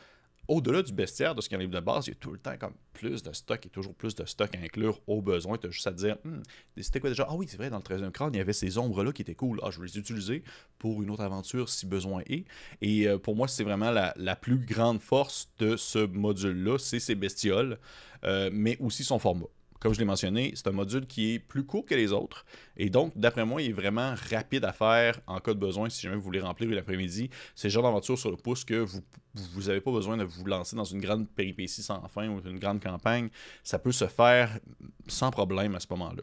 au-delà 0.48 0.82
du 0.82 0.92
bestiaire, 0.92 1.34
de 1.34 1.40
ce 1.40 1.48
qui 1.48 1.54
arrive 1.54 1.70
de 1.70 1.80
base, 1.80 2.06
il 2.06 2.10
y 2.10 2.12
a 2.12 2.16
tout 2.16 2.30
le 2.30 2.38
temps 2.38 2.56
comme 2.58 2.74
plus 2.92 3.22
de 3.22 3.32
stock 3.32 3.64
et 3.66 3.68
toujours 3.68 3.94
plus 3.94 4.14
de 4.14 4.24
stock 4.24 4.54
à 4.54 4.58
inclure 4.58 5.00
au 5.06 5.20
besoin. 5.20 5.58
Tu 5.58 5.66
as 5.66 5.70
juste 5.70 5.86
à 5.86 5.92
te 5.92 5.96
dire, 5.96 6.16
hmm, 6.24 6.42
c'était 6.80 7.00
quoi 7.00 7.10
déjà? 7.10 7.26
Ah 7.28 7.34
oui, 7.34 7.46
c'est 7.48 7.56
vrai, 7.56 7.70
dans 7.70 7.78
le 7.78 7.82
13e 7.82 8.10
crâne, 8.10 8.34
il 8.34 8.38
y 8.38 8.40
avait 8.40 8.52
ces 8.52 8.78
ombres-là 8.78 9.12
qui 9.12 9.22
étaient 9.22 9.34
cool. 9.34 9.60
Ah, 9.62 9.70
je 9.70 9.80
vais 9.80 9.86
les 9.86 9.98
utiliser 9.98 10.42
pour 10.78 11.02
une 11.02 11.10
autre 11.10 11.22
aventure 11.22 11.68
si 11.68 11.86
besoin 11.86 12.22
est. 12.26 12.44
Et 12.80 13.08
euh, 13.08 13.18
pour 13.18 13.36
moi, 13.36 13.48
c'est 13.48 13.64
vraiment 13.64 13.90
la, 13.90 14.36
plus 14.36 14.58
grande 14.58 15.00
force 15.00 15.50
de 15.58 15.76
ce 15.76 15.98
module-là, 15.98 16.78
c'est 16.78 17.00
ses 17.00 17.14
bestioles, 17.14 17.78
euh, 18.24 18.50
mais 18.52 18.76
aussi 18.80 19.02
son 19.02 19.18
format. 19.18 19.46
Comme 19.80 19.92
je 19.92 19.98
l'ai 19.98 20.04
mentionné, 20.04 20.52
c'est 20.54 20.66
un 20.68 20.72
module 20.72 21.06
qui 21.06 21.34
est 21.34 21.38
plus 21.38 21.64
court 21.64 21.84
que 21.84 21.94
les 21.94 22.12
autres. 22.12 22.44
Et 22.76 22.90
donc, 22.90 23.12
d'après 23.16 23.44
moi, 23.44 23.62
il 23.62 23.70
est 23.70 23.74
vraiment 23.74 24.14
rapide 24.30 24.64
à 24.64 24.72
faire 24.72 25.20
en 25.26 25.40
cas 25.40 25.54
de 25.54 25.58
besoin 25.58 25.88
si 25.88 26.02
jamais 26.02 26.16
vous 26.16 26.22
voulez 26.22 26.40
remplir 26.40 26.70
une 26.70 26.78
après-midi. 26.78 27.30
C'est 27.54 27.68
le 27.68 27.72
genre 27.72 27.82
d'aventure 27.82 28.18
sur 28.18 28.30
le 28.30 28.36
pouce 28.36 28.64
que 28.64 28.86
vous 29.34 29.62
n'avez 29.62 29.80
pas 29.80 29.92
besoin 29.92 30.16
de 30.16 30.24
vous 30.24 30.44
lancer 30.46 30.76
dans 30.76 30.84
une 30.84 31.00
grande 31.00 31.28
péripétie 31.28 31.82
sans 31.82 32.06
fin 32.08 32.28
ou 32.28 32.40
une 32.46 32.58
grande 32.58 32.82
campagne. 32.82 33.28
Ça 33.62 33.78
peut 33.78 33.92
se 33.92 34.06
faire 34.06 34.58
sans 35.06 35.30
problème 35.30 35.74
à 35.74 35.80
ce 35.80 35.86
moment-là. 35.90 36.22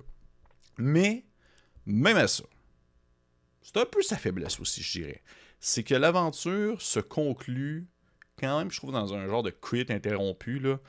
Mais, 0.77 1.25
même 1.85 2.17
à 2.17 2.27
ça, 2.27 2.43
c'est 3.61 3.77
un 3.77 3.85
peu 3.85 4.01
sa 4.01 4.17
faiblesse 4.17 4.59
aussi, 4.59 4.81
je 4.81 4.99
dirais. 4.99 5.21
C'est 5.59 5.83
que 5.83 5.95
l'aventure 5.95 6.81
se 6.81 6.99
conclut 6.99 7.87
quand 8.37 8.59
même, 8.59 8.71
je 8.71 8.77
trouve, 8.77 8.91
dans 8.91 9.13
un 9.13 9.27
genre 9.27 9.43
de 9.43 9.51
crit 9.51 9.85
interrompu. 9.89 10.59
Là. 10.59 10.79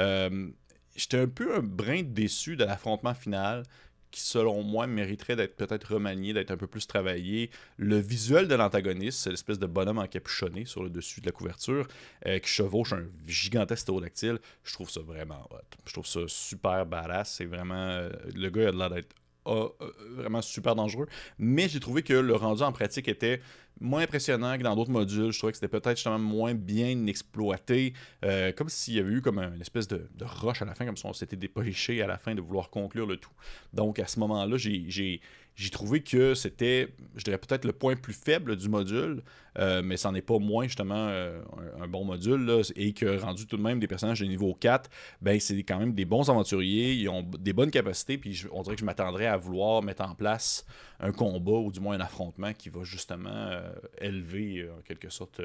Euh, 0.00 0.48
j'étais 0.96 1.18
un 1.18 1.28
peu 1.28 1.56
un 1.56 1.60
brin 1.62 2.02
déçu 2.02 2.56
de 2.56 2.64
l'affrontement 2.64 3.14
final 3.14 3.64
qui, 4.12 4.20
selon 4.20 4.62
moi, 4.62 4.86
mériterait 4.86 5.36
d'être 5.36 5.56
peut-être 5.56 5.94
remanié, 5.94 6.34
d'être 6.34 6.50
un 6.50 6.56
peu 6.56 6.66
plus 6.66 6.86
travaillé. 6.86 7.50
Le 7.78 7.96
visuel 7.98 8.46
de 8.46 8.54
l'antagoniste, 8.54 9.20
c'est 9.20 9.30
l'espèce 9.30 9.58
de 9.58 9.66
bonhomme 9.66 9.98
encapuchonné 9.98 10.66
sur 10.66 10.82
le 10.84 10.90
dessus 10.90 11.20
de 11.22 11.26
la 11.26 11.32
couverture 11.32 11.88
euh, 12.26 12.38
qui 12.38 12.48
chevauche 12.48 12.92
un 12.92 13.06
gigantesque 13.26 13.82
stérodactyle. 13.82 14.38
Je 14.64 14.74
trouve 14.74 14.90
ça 14.90 15.00
vraiment 15.00 15.48
hot. 15.50 15.56
Je 15.86 15.92
trouve 15.94 16.06
ça 16.06 16.20
super 16.28 16.86
badass. 16.86 17.32
C'est 17.32 17.46
vraiment. 17.46 17.74
Euh, 17.74 18.10
le 18.34 18.50
gars 18.50 18.68
a 18.68 18.72
l'air 18.72 18.90
d'être 18.90 19.14
euh, 19.46 19.68
vraiment 20.10 20.42
super 20.42 20.74
dangereux. 20.74 21.06
Mais 21.38 21.68
j'ai 21.68 21.80
trouvé 21.80 22.02
que 22.02 22.12
le 22.12 22.34
rendu 22.34 22.62
en 22.62 22.72
pratique 22.72 23.08
était 23.08 23.40
moins 23.80 24.02
impressionnant 24.02 24.56
que 24.56 24.62
dans 24.62 24.76
d'autres 24.76 24.90
modules. 24.90 25.32
Je 25.32 25.38
trouvais 25.38 25.52
que 25.52 25.58
c'était 25.58 25.68
peut-être 25.68 25.96
justement 25.96 26.18
moins 26.18 26.54
bien 26.54 27.06
exploité. 27.06 27.94
Euh, 28.24 28.52
comme 28.52 28.68
s'il 28.68 28.94
y 28.94 28.98
avait 29.00 29.12
eu 29.12 29.20
comme 29.20 29.38
une 29.38 29.60
espèce 29.60 29.88
de, 29.88 30.08
de 30.14 30.24
rush 30.24 30.62
à 30.62 30.64
la 30.64 30.74
fin, 30.74 30.86
comme 30.86 30.96
si 30.96 31.06
on 31.06 31.12
s'était 31.12 31.36
dépêché 31.36 32.02
à 32.02 32.06
la 32.06 32.18
fin 32.18 32.34
de 32.34 32.40
vouloir 32.40 32.70
conclure 32.70 33.06
le 33.06 33.16
tout. 33.16 33.32
Donc 33.72 33.98
à 33.98 34.06
ce 34.06 34.20
moment-là, 34.20 34.56
j'ai 34.56 35.20
j'ai 35.54 35.70
trouvé 35.70 36.02
que 36.02 36.34
c'était, 36.34 36.94
je 37.14 37.24
dirais 37.24 37.38
peut-être 37.38 37.64
le 37.64 37.72
point 37.72 37.94
plus 37.94 38.14
faible 38.14 38.56
du 38.56 38.68
module, 38.68 39.22
euh, 39.58 39.82
mais 39.84 39.96
c'en 39.96 40.14
est 40.14 40.22
pas 40.22 40.38
moins 40.38 40.64
justement 40.64 41.08
euh, 41.08 41.42
un, 41.78 41.86
bon 41.88 42.04
module, 42.04 42.62
et 42.74 42.94
que 42.94 43.18
rendu 43.18 43.46
tout 43.46 43.58
de 43.58 43.62
même 43.62 43.78
des 43.78 43.86
personnages 43.86 44.20
de 44.20 44.26
niveau 44.26 44.54
4, 44.54 44.88
ben 45.20 45.38
c'est 45.38 45.62
quand 45.62 45.78
même 45.78 45.92
des 45.92 46.06
bons 46.06 46.30
aventuriers, 46.30 46.94
ils 46.94 47.08
ont 47.08 47.22
des 47.22 47.52
bonnes 47.52 47.70
capacités, 47.70 48.16
puis 48.16 48.44
on 48.50 48.62
dirait 48.62 48.76
que 48.76 48.80
je 48.80 48.86
m'attendrais 48.86 49.26
à 49.26 49.36
vouloir 49.36 49.82
mettre 49.82 50.02
en 50.02 50.14
place 50.14 50.64
un 51.00 51.12
combat, 51.12 51.58
ou 51.58 51.70
du 51.70 51.80
moins 51.80 51.96
un 51.96 52.00
affrontement 52.00 52.54
qui 52.54 52.70
va 52.70 52.82
justement 52.84 53.28
euh, 53.28 53.70
élever, 54.00 54.68
en 54.70 54.80
quelque 54.82 55.10
sorte, 55.10 55.42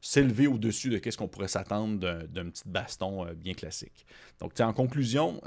s'élever 0.00 0.46
au-dessus 0.46 0.88
de 0.88 1.10
ce 1.10 1.16
qu'on 1.16 1.28
pourrait 1.28 1.48
s'attendre 1.48 1.98
d'un 1.98 2.48
petit 2.48 2.62
baston 2.64 3.26
bien 3.34 3.54
classique. 3.54 4.06
Donc, 4.40 4.58
en 4.60 4.72
conclusion, 4.72 5.40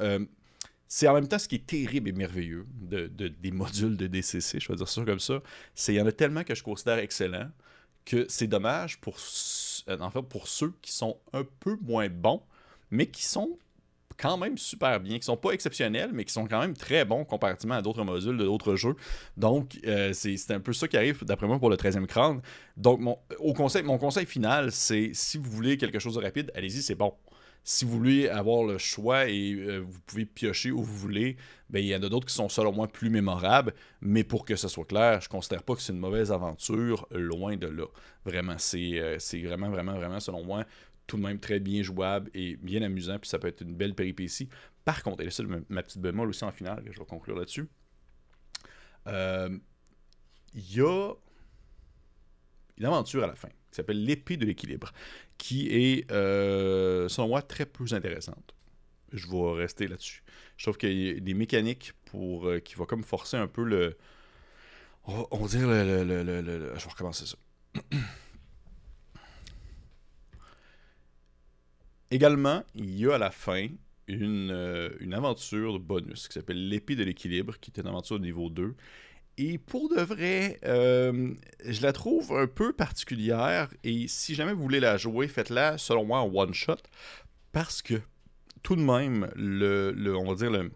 c'est 0.93 1.07
en 1.07 1.13
même 1.13 1.29
temps 1.29 1.39
ce 1.39 1.48
qui 1.48 1.55
est 1.55 1.65
terrible 1.65 2.10
et 2.10 2.12
merveilleux 2.12 2.67
de, 2.81 3.07
des 3.07 3.51
modules 3.51 3.95
de 3.95 4.07
DCC, 4.07 4.60
je 4.60 4.67
vais 4.67 4.75
dire 4.75 4.89
ça 4.89 5.05
comme 5.05 5.21
ça. 5.21 5.41
C'est 5.74 5.93
il 5.93 5.95
y 5.95 6.01
en 6.01 6.05
a 6.05 6.12
tellement 6.12 6.43
que 6.43 6.53
je 6.53 6.62
considère 6.62 6.98
excellents 6.98 7.50
que 8.03 8.25
c'est 8.27 8.48
dommage 8.48 9.00
pour, 9.00 9.15
euh, 9.88 10.21
pour 10.24 10.50
ceux 10.50 10.74
qui 10.81 10.91
sont 10.91 11.17
un 11.31 11.45
peu 11.62 11.77
moins 11.81 12.10
bons, 12.10 12.41
mais 12.89 13.05
qui 13.05 13.24
sont 13.24 13.57
quand 14.17 14.36
même 14.36 14.57
super 14.57 15.00
bien, 15.00 15.17
qui 15.17 15.24
sont 15.24 15.38
pas 15.38 15.51
exceptionnels, 15.51 16.12
mais 16.13 16.25
qui 16.25 16.33
sont 16.33 16.45
quand 16.45 16.60
même 16.60 16.75
très 16.75 17.05
bons 17.05 17.24
comparativement 17.24 17.75
à 17.75 17.81
d'autres 17.81 18.03
modules 18.03 18.36
de 18.36 18.43
d'autres 18.43 18.75
jeux. 18.75 18.98
Donc, 19.38 19.79
euh, 19.88 20.12
c'est 20.12 20.51
un 20.51 20.60
peu 20.60 20.74
ça 20.74 20.89
qui 20.89 20.98
arrive, 20.98 21.24
d'après 21.24 21.48
moi, 21.48 21.57
pour 21.57 21.69
le 21.69 21.77
13e 21.77 22.05
crâne. 22.05 22.41
Donc, 22.75 23.00
mon 23.00 23.17
conseil 23.98 24.25
final, 24.25 24.74
c'est 24.74 25.12
si 25.13 25.38
vous 25.38 25.50
voulez 25.50 25.77
quelque 25.77 26.00
chose 26.00 26.15
de 26.15 26.21
rapide, 26.21 26.51
allez-y, 26.53 26.81
c'est 26.81 26.95
bon 26.95 27.13
si 27.63 27.86
vous 27.86 27.91
voulez 27.91 28.27
avoir 28.27 28.63
le 28.63 28.77
choix 28.77 29.27
et 29.27 29.53
euh, 29.53 29.80
vous 29.80 30.00
pouvez 30.01 30.25
piocher 30.25 30.72
où 30.72 30.82
vous 30.82 30.98
voulez, 30.98 31.38
ben, 31.70 31.80
il 31.80 31.86
y 31.86 31.96
en 31.96 32.01
a 32.01 32.10
d'autres 32.10 32.27
qui 32.27 32.34
sont 32.34 32.50
selon 32.50 32.72
moi 32.72 32.88
plus 32.88 33.10
mémorables, 33.10 33.74
mais 34.01 34.24
pour 34.24 34.46
que 34.46 34.56
ce 34.56 34.68
soit 34.68 34.86
clair, 34.86 35.22
je 35.22 35.27
ne 35.27 35.32
considère 35.32 35.63
pas 35.63 35.75
que 35.75 35.82
c'est 35.82 35.94
une 35.94 36.00
mauvaise 36.00 36.32
aventure, 36.32 37.08
loin 37.12 37.56
de 37.58 37.68
là. 37.68 37.86
Vraiment, 38.25 38.58
c'est 38.58 39.00
euh, 39.00 39.18
vraiment, 39.44 39.70
vraiment, 39.70 39.94
vraiment, 39.94 40.20
selon 40.20 40.44
moi, 40.44 40.65
tout 41.06 41.18
de 41.18 41.22
même 41.22 41.39
très 41.39 41.60
bien 41.60 41.84
jouable 41.84 42.32
et 42.34 42.56
bien 42.56 42.82
amusant, 42.82 43.20
puis 43.20 43.30
ça 43.30 43.38
peut 43.38 43.48
être 43.48 43.62
une 43.62 43.75
belle 43.75 43.94
péripétie. 43.94 44.50
Par 44.84 45.03
contre, 45.03 45.24
et 45.24 45.30
c'est 45.30 45.44
ma 45.44 45.84
petite 45.84 46.01
bémol 46.01 46.30
aussi 46.30 46.44
en 46.44 46.51
finale, 46.51 46.84
je 46.89 47.00
vais 47.00 47.06
conclure 47.06 47.38
là-dessus. 47.38 47.68
Euh, 49.08 49.58
il 50.53 50.75
y 50.75 50.82
a 50.82 51.13
une 52.78 52.86
aventure 52.86 53.24
à 53.24 53.28
la 53.28 53.36
fin 53.36 53.50
qui 53.72 53.78
s'appelle 53.78 54.04
l'épée 54.04 54.38
de 54.38 54.46
l'équilibre, 54.46 54.92
qui 55.38 55.70
est, 55.70 56.12
euh, 56.12 57.08
selon 57.10 57.30
moi, 57.30 57.42
très 57.42 57.66
peu 57.66 57.86
intéressante. 57.92 58.54
Je 59.13 59.28
vais 59.28 59.54
rester 59.54 59.88
là-dessus. 59.88 60.24
Je 60.58 60.66
trouve 60.66 60.78
qu'il 60.78 60.94
y 60.94 61.10
a 61.10 61.20
des 61.20 61.34
mécaniques 61.34 61.94
pour, 62.06 62.48
euh, 62.48 62.60
qui 62.60 62.75
vont 62.75 62.86
comme 62.86 63.04
forcer 63.04 63.38
un 63.38 63.48
peu 63.48 63.63
le... 63.63 63.98
On 65.06 65.38
va, 65.38 65.48
dire 65.48 65.68
le, 65.68 66.74
Je 66.78 66.84
vais 66.84 66.90
recommencer 66.92 67.25
ça. 67.25 67.38
Également, 72.12 72.63
il 72.75 73.00
y 73.00 73.08
a 73.08 73.16
à 73.16 73.18
la 73.18 73.32
fin 73.32 73.68
une, 74.08 74.51
euh, 74.51 74.90
une 75.00 75.16
aventure 75.16 75.80
bonus 75.80 76.28
qui 76.28 76.34
s'appelle 76.36 76.70
l'épée 76.70 76.96
de 76.96 77.04
l'équilibre, 77.04 77.58
qui 77.60 77.72
est 77.72 77.80
une 77.82 77.88
aventure 77.88 78.20
de 78.20 78.25
niveau 78.25 78.51
2 78.51 78.75
et 79.41 79.57
pour 79.57 79.89
de 79.89 80.01
vrai, 80.01 80.60
euh, 80.65 81.33
je 81.65 81.81
la 81.81 81.93
trouve 81.93 82.31
un 82.33 82.48
peu 82.48 82.74
particulière. 82.74 83.69
Et 83.83 84.07
si 84.07 84.36
jamais 84.36 84.53
vous 84.53 84.62
voulez 84.62 84.79
la 84.79 84.98
jouer, 84.98 85.27
faites-la, 85.27 85.77
selon 85.77 86.05
moi, 86.05 86.19
en 86.19 86.31
one-shot. 86.31 86.77
Parce 87.51 87.81
que, 87.81 88.01
tout 88.62 88.75
de 88.75 88.81
même, 88.81 89.31
le 89.36 90.15
on 90.15 90.29
va 90.29 90.36
dire, 90.36 90.51
le, 90.51 90.71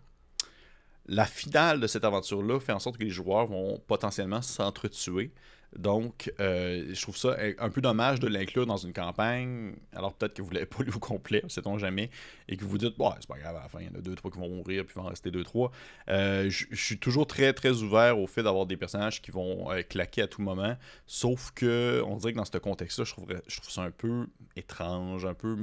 la 1.08 1.26
finale 1.26 1.80
de 1.80 1.88
cette 1.88 2.04
aventure-là 2.04 2.60
fait 2.60 2.72
en 2.72 2.80
sorte 2.80 2.98
que 2.98 3.04
les 3.04 3.10
joueurs 3.10 3.48
vont 3.48 3.80
potentiellement 3.88 4.42
s'entretuer. 4.42 5.32
Donc, 5.78 6.32
euh, 6.40 6.86
je 6.94 7.02
trouve 7.02 7.18
ça 7.18 7.36
un 7.60 7.70
peu 7.70 7.82
dommage 7.82 8.20
de 8.20 8.28
l'inclure 8.28 8.66
dans 8.66 8.78
une 8.78 8.94
campagne. 8.94 9.74
Alors, 9.94 10.14
peut-être 10.14 10.34
que 10.34 10.42
vous 10.42 10.50
ne 10.50 10.56
l'avez 10.56 10.66
pas 10.66 10.84
lu 10.84 10.92
au 10.96 11.00
complet, 11.00 11.44
sait-on 11.48 11.78
jamais, 11.78 12.10
et 12.48 12.58
que 12.58 12.64
vous 12.64 12.78
dites, 12.78 12.98
bon, 12.98 13.12
c'est 13.20 13.28
pas 13.28 13.38
grave, 13.38 13.56
à 13.56 13.64
la 13.64 13.70
fin, 13.70 13.80
il 13.82 13.88
y 13.88 13.90
en 13.90 13.96
a 13.96 14.02
deux, 14.02 14.16
trois 14.16 14.32
qui 14.32 14.40
vont 14.40 14.50
mourir, 14.50 14.86
puis 14.86 14.94
il 14.96 15.00
va 15.00 15.08
en 15.08 15.10
rester 15.10 15.32
deux, 15.32 15.44
trois. 15.44 15.72
Euh, 16.10 16.50
je 16.50 16.76
suis 16.76 16.98
toujours 16.98 17.28
très, 17.28 17.52
très 17.54 17.82
ouvert 17.82 18.20
au 18.20 18.28
fait 18.28 18.44
d'avoir 18.44 18.66
des 18.66 18.78
personnages 18.78 19.22
qui 19.22 19.32
vont 19.32 19.72
euh, 19.72 19.82
claquer 19.82 20.22
à 20.22 20.28
tout 20.28 20.42
moment. 20.42 20.78
Sauf 21.08 21.52
que, 21.52 22.02
on 22.06 22.16
dirait 22.18 22.32
que 22.32 22.38
dans 22.38 22.46
ce 22.46 22.58
contexte-là, 22.58 23.06
je 23.06 23.12
trouve, 23.12 23.28
je 23.48 23.58
trouve 23.58 23.72
ça 23.72 23.82
un 23.82 23.92
peu 23.92 24.28
étrange, 24.56 25.26
un 25.26 25.34
peu 25.34 25.58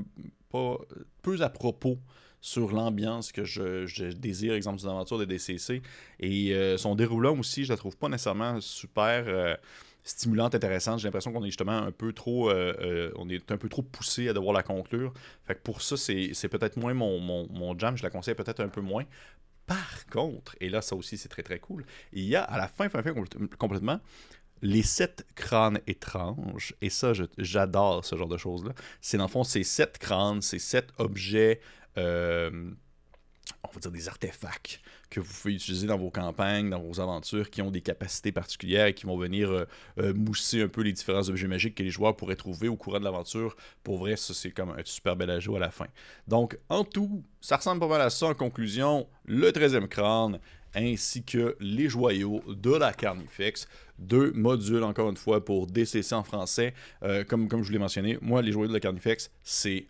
pas 0.50 0.76
peu 1.22 1.40
à 1.40 1.48
propos 1.48 1.98
sur 2.42 2.72
l'ambiance 2.72 3.32
que 3.32 3.44
je, 3.44 4.12
désire, 4.12 4.52
exemple 4.52 4.80
d'une 4.80 4.88
aventure 4.88 5.16
de 5.16 5.24
DCC. 5.24 5.80
Et 6.20 6.76
son 6.76 6.96
déroulant 6.96 7.38
aussi, 7.38 7.64
je 7.64 7.70
la 7.70 7.76
trouve 7.76 7.96
pas 7.96 8.08
nécessairement 8.08 8.60
super 8.60 9.56
stimulante, 10.04 10.54
intéressante. 10.54 10.98
J'ai 11.00 11.08
l'impression 11.08 11.32
qu'on 11.32 11.42
est 11.42 11.48
justement 11.48 11.72
un 11.78 11.92
peu 11.92 12.12
trop 12.12 12.50
euh, 12.50 13.10
euh, 13.12 13.68
trop 13.68 13.82
poussé 13.82 14.28
à 14.28 14.32
devoir 14.32 14.52
la 14.52 14.62
conclure. 14.62 15.12
Fait 15.44 15.54
que 15.54 15.60
pour 15.60 15.82
ça, 15.82 15.96
c'est 15.96 16.48
peut-être 16.48 16.76
moins 16.76 16.94
mon, 16.94 17.20
mon, 17.20 17.78
jam. 17.78 17.96
Je 17.96 18.02
la 18.02 18.10
conseille 18.10 18.34
peut-être 18.34 18.60
un 18.60 18.68
peu 18.68 18.80
moins. 18.80 19.04
Par 19.66 20.06
contre, 20.06 20.56
et 20.60 20.68
là, 20.68 20.82
ça 20.82 20.96
aussi, 20.96 21.16
c'est 21.16 21.28
très 21.28 21.42
très 21.42 21.60
cool, 21.60 21.86
il 22.12 22.24
y 22.24 22.34
a 22.34 22.42
à 22.42 22.58
la 22.58 22.66
fin, 22.66 22.88
fin, 22.88 23.02
fin 23.02 23.14
complètement, 23.58 24.00
les 24.60 24.82
sept 24.82 25.24
crânes 25.34 25.80
étranges. 25.86 26.74
Et 26.80 26.90
ça, 26.90 27.12
j'adore 27.38 28.04
ce 28.04 28.16
genre 28.16 28.28
de 28.28 28.36
choses-là. 28.36 28.72
C'est 29.00 29.18
dans 29.18 29.24
le 29.24 29.30
fond, 29.30 29.44
ces 29.44 29.62
sept 29.62 29.98
crânes, 29.98 30.42
ces 30.42 30.58
sept 30.58 30.88
objets. 30.98 31.60
Euh, 31.98 32.70
on 33.64 33.68
va 33.72 33.80
dire 33.80 33.90
des 33.90 34.08
artefacts 34.08 34.80
que 35.08 35.20
vous 35.20 35.32
pouvez 35.32 35.54
utiliser 35.54 35.86
dans 35.86 35.98
vos 35.98 36.10
campagnes, 36.10 36.70
dans 36.70 36.80
vos 36.80 37.00
aventures, 37.00 37.50
qui 37.50 37.62
ont 37.62 37.70
des 37.70 37.80
capacités 37.80 38.32
particulières 38.32 38.86
et 38.86 38.94
qui 38.94 39.06
vont 39.06 39.16
venir 39.16 39.50
euh, 39.50 39.64
euh, 39.98 40.14
mousser 40.14 40.62
un 40.62 40.68
peu 40.68 40.82
les 40.82 40.92
différents 40.92 41.28
objets 41.28 41.46
magiques 41.46 41.74
que 41.76 41.82
les 41.82 41.90
joueurs 41.90 42.16
pourraient 42.16 42.36
trouver 42.36 42.68
au 42.68 42.76
courant 42.76 42.98
de 42.98 43.04
l'aventure. 43.04 43.56
Pour 43.84 43.98
vrai, 43.98 44.16
ça 44.16 44.34
c'est 44.34 44.50
comme 44.50 44.70
un 44.70 44.82
super 44.84 45.16
bel 45.16 45.30
ajout 45.30 45.56
à 45.56 45.60
la 45.60 45.70
fin. 45.70 45.86
Donc, 46.26 46.58
en 46.68 46.84
tout, 46.84 47.22
ça 47.40 47.56
ressemble 47.56 47.80
pas 47.80 47.88
mal 47.88 48.00
à 48.00 48.10
ça 48.10 48.26
en 48.26 48.34
conclusion. 48.34 49.06
Le 49.26 49.50
13e 49.50 49.86
crâne, 49.86 50.40
ainsi 50.74 51.22
que 51.22 51.56
les 51.60 51.88
joyaux 51.88 52.42
de 52.48 52.74
la 52.74 52.92
Carnifex. 52.92 53.68
Deux 53.98 54.32
modules, 54.32 54.82
encore 54.82 55.10
une 55.10 55.16
fois, 55.16 55.44
pour 55.44 55.66
DCC 55.66 56.14
en 56.14 56.24
français. 56.24 56.74
Euh, 57.02 57.24
comme, 57.24 57.48
comme 57.48 57.62
je 57.62 57.68
vous 57.68 57.72
l'ai 57.72 57.78
mentionné, 57.78 58.18
moi, 58.20 58.42
les 58.42 58.50
joyaux 58.50 58.68
de 58.68 58.72
la 58.72 58.80
Carnifex, 58.80 59.30
c'est 59.44 59.86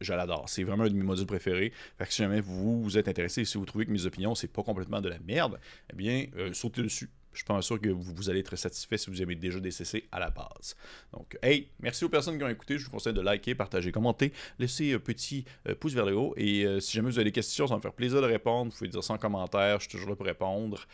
je 0.00 0.12
l'adore. 0.12 0.48
C'est 0.48 0.64
vraiment 0.64 0.84
un 0.84 0.88
de 0.88 0.94
mes 0.94 1.02
modules 1.02 1.26
préférés. 1.26 1.72
Fait 1.96 2.06
que 2.06 2.12
si 2.12 2.22
jamais 2.22 2.40
vous, 2.40 2.82
vous 2.82 2.98
êtes 2.98 3.08
intéressé, 3.08 3.44
si 3.44 3.58
vous 3.58 3.64
trouvez 3.64 3.86
que 3.86 3.90
mes 3.90 4.06
opinions, 4.06 4.34
c'est 4.34 4.48
pas 4.48 4.62
complètement 4.62 5.00
de 5.00 5.08
la 5.08 5.18
merde, 5.20 5.58
eh 5.92 5.96
bien, 5.96 6.26
euh, 6.36 6.52
sautez 6.52 6.82
dessus. 6.82 7.10
Je 7.32 7.38
suis 7.38 7.46
pas 7.46 7.60
sûr 7.62 7.80
que 7.80 7.88
vous, 7.88 8.14
vous 8.14 8.30
allez 8.30 8.40
être 8.40 8.56
satisfait 8.56 8.98
si 8.98 9.10
vous 9.10 9.20
avez 9.20 9.36
déjà 9.36 9.60
DCC 9.60 10.08
à 10.10 10.18
la 10.18 10.30
base. 10.30 10.74
Donc, 11.12 11.38
hey, 11.42 11.68
merci 11.78 12.04
aux 12.04 12.08
personnes 12.08 12.36
qui 12.36 12.42
ont 12.42 12.48
écouté. 12.48 12.78
Je 12.78 12.84
vous 12.86 12.90
conseille 12.90 13.12
de 13.12 13.20
liker, 13.20 13.54
partager, 13.54 13.92
commenter, 13.92 14.32
laisser 14.58 14.94
un 14.94 14.98
petit 14.98 15.44
euh, 15.68 15.74
pouce 15.74 15.94
vers 15.94 16.06
le 16.06 16.16
haut. 16.16 16.34
Et 16.36 16.64
euh, 16.64 16.80
si 16.80 16.96
jamais 16.96 17.10
vous 17.10 17.18
avez 17.18 17.26
des 17.26 17.32
questions, 17.32 17.66
ça 17.66 17.74
va 17.74 17.76
me 17.76 17.82
faire 17.82 17.92
plaisir 17.92 18.20
de 18.20 18.26
répondre. 18.26 18.72
Vous 18.72 18.78
pouvez 18.78 18.90
dire 18.90 19.04
ça 19.04 19.14
en 19.14 19.18
commentaire. 19.18 19.78
Je 19.78 19.82
suis 19.82 19.90
toujours 19.90 20.08
là 20.08 20.16
pour 20.16 20.26
répondre. 20.26 20.86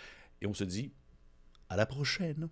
Et 0.42 0.46
on 0.46 0.54
se 0.54 0.64
dit 0.64 0.92
à 1.70 1.76
la 1.76 1.86
prochaine. 1.86 2.48